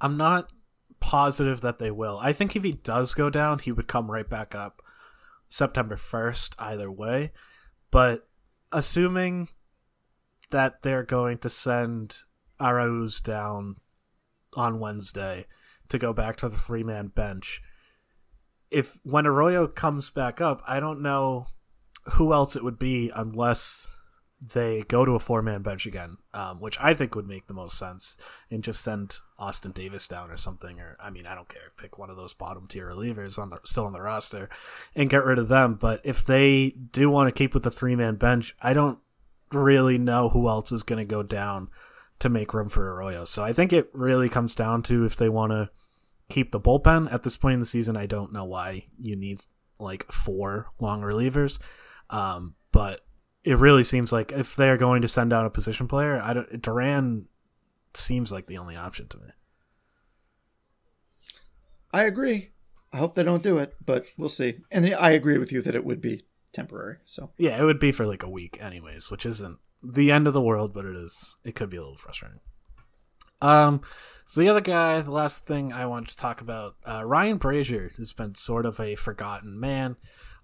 [0.00, 0.52] I'm not
[1.00, 2.18] positive that they will.
[2.22, 4.82] I think if he does go down, he would come right back up
[5.48, 7.32] September 1st either way.
[7.90, 8.28] But
[8.72, 9.48] assuming
[10.50, 12.18] that they're going to send
[12.60, 13.76] Arauz down
[14.54, 15.46] on Wednesday
[15.88, 17.60] to go back to the three man bench,
[18.70, 21.46] if when Arroyo comes back up, I don't know
[22.12, 23.95] who else it would be unless
[24.52, 27.54] they go to a four man bench again, um, which I think would make the
[27.54, 28.16] most sense,
[28.50, 30.80] and just send Austin Davis down or something.
[30.80, 31.72] Or I mean, I don't care.
[31.76, 34.48] Pick one of those bottom tier relievers on the still on the roster,
[34.94, 35.74] and get rid of them.
[35.74, 38.98] But if they do want to keep with the three man bench, I don't
[39.52, 41.68] really know who else is going to go down
[42.18, 43.24] to make room for Arroyo.
[43.24, 45.70] So I think it really comes down to if they want to
[46.28, 47.96] keep the bullpen at this point in the season.
[47.96, 49.40] I don't know why you need
[49.78, 51.58] like four long relievers,
[52.10, 53.05] um, but
[53.46, 56.60] it really seems like if they're going to send out a position player, I don't.
[56.60, 57.28] Duran
[57.94, 59.28] seems like the only option to me.
[61.92, 62.50] I agree.
[62.92, 64.58] I hope they don't do it, but we'll see.
[64.72, 66.96] And I agree with you that it would be temporary.
[67.04, 70.32] So Yeah, it would be for like a week, anyways, which isn't the end of
[70.32, 71.36] the world, but it is.
[71.44, 72.40] It could be a little frustrating.
[73.40, 73.82] Um,
[74.24, 77.96] so the other guy, the last thing I wanted to talk about, uh, Ryan Brasier
[77.96, 79.96] has been sort of a forgotten man.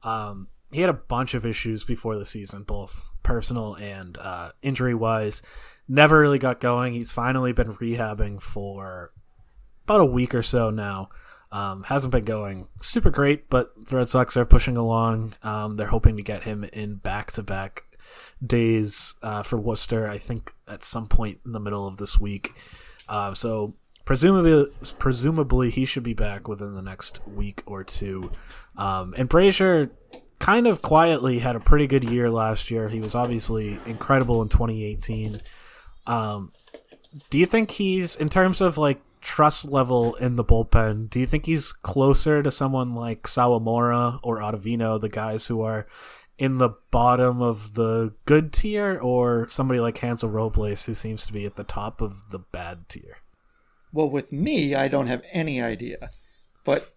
[0.04, 4.94] Um, he had a bunch of issues before the season, both personal and uh, injury
[4.94, 5.42] wise.
[5.88, 6.94] Never really got going.
[6.94, 9.12] He's finally been rehabbing for
[9.84, 11.10] about a week or so now.
[11.50, 15.34] Um, hasn't been going super great, but the Red Sox are pushing along.
[15.42, 17.98] Um, they're hoping to get him in back to back
[18.44, 20.08] days uh, for Worcester.
[20.08, 22.54] I think at some point in the middle of this week.
[23.06, 23.74] Uh, so
[24.06, 24.66] presumably,
[24.98, 28.32] presumably he should be back within the next week or two.
[28.76, 29.90] Um, and Brasier
[30.42, 32.88] kind of quietly had a pretty good year last year.
[32.88, 35.40] He was obviously incredible in 2018.
[36.08, 36.52] Um,
[37.30, 41.08] do you think he's in terms of like trust level in the bullpen?
[41.10, 45.86] Do you think he's closer to someone like Sawamura or Ottavino, the guys who are
[46.38, 51.32] in the bottom of the good tier, or somebody like Hansel Robles who seems to
[51.32, 53.18] be at the top of the bad tier?
[53.92, 56.10] Well, with me, I don't have any idea.
[56.64, 56.92] But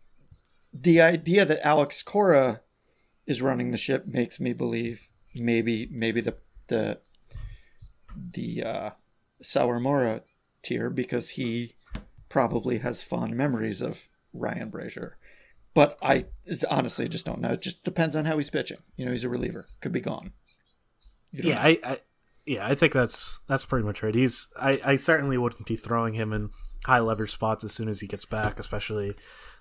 [0.73, 2.61] the idea that Alex Cora
[3.27, 6.35] is running the ship makes me believe maybe maybe the
[6.67, 6.99] the
[8.31, 8.89] the uh,
[9.43, 10.21] Sawamura
[10.61, 11.75] tier because he
[12.29, 15.13] probably has fond memories of Ryan Brasier.
[15.73, 16.25] But I
[16.69, 17.51] honestly just don't know.
[17.51, 18.77] It just depends on how he's pitching.
[18.95, 19.67] You know, he's a reliever.
[19.81, 20.31] Could be gone.
[21.33, 21.99] Yeah, I, I,
[22.45, 24.15] yeah, I think that's that's pretty much right.
[24.15, 26.51] He's I, I certainly wouldn't be throwing him in
[26.85, 29.15] high leverage spots as soon as he gets back, especially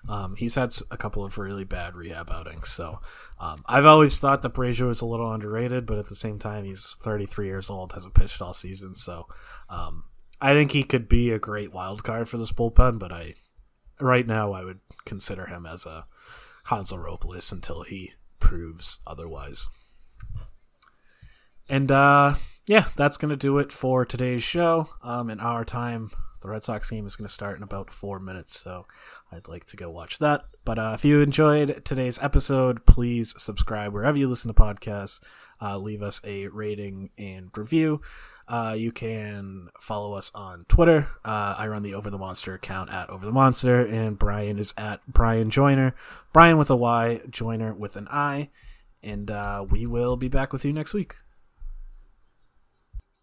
[0.09, 2.69] um, he's had a couple of really bad rehab outings.
[2.69, 3.01] So
[3.41, 6.65] um, I've always thought that Brasier was a little underrated, but at the same time,
[6.65, 8.95] he's 33 years old, hasn't pitched all season.
[8.95, 9.27] So
[9.71, 10.05] um,
[10.41, 12.99] I think he could be a great wild card for this bullpen.
[12.99, 13.35] But I
[14.01, 16.07] right now I would consider him as a
[16.65, 19.69] Hansel Robles until he proves otherwise.
[21.69, 22.35] And uh,
[22.67, 24.89] yeah, that's going to do it for today's show.
[25.03, 26.11] Um, in our time,
[26.43, 28.87] the Red Sox game is going to start in about four minutes, so
[29.35, 30.45] I'd like to go watch that.
[30.65, 35.21] But uh, if you enjoyed today's episode, please subscribe wherever you listen to podcasts.
[35.61, 38.01] Uh, leave us a rating and review.
[38.47, 41.07] Uh, you can follow us on Twitter.
[41.25, 44.75] Uh, I run the Over the Monster account at Over the Monster, and Bryan is
[44.77, 45.95] at Bryan Joiner.
[46.33, 48.51] Bryan with a Y, Joiner with an I.
[49.03, 51.17] And uh, we will be back with you next week.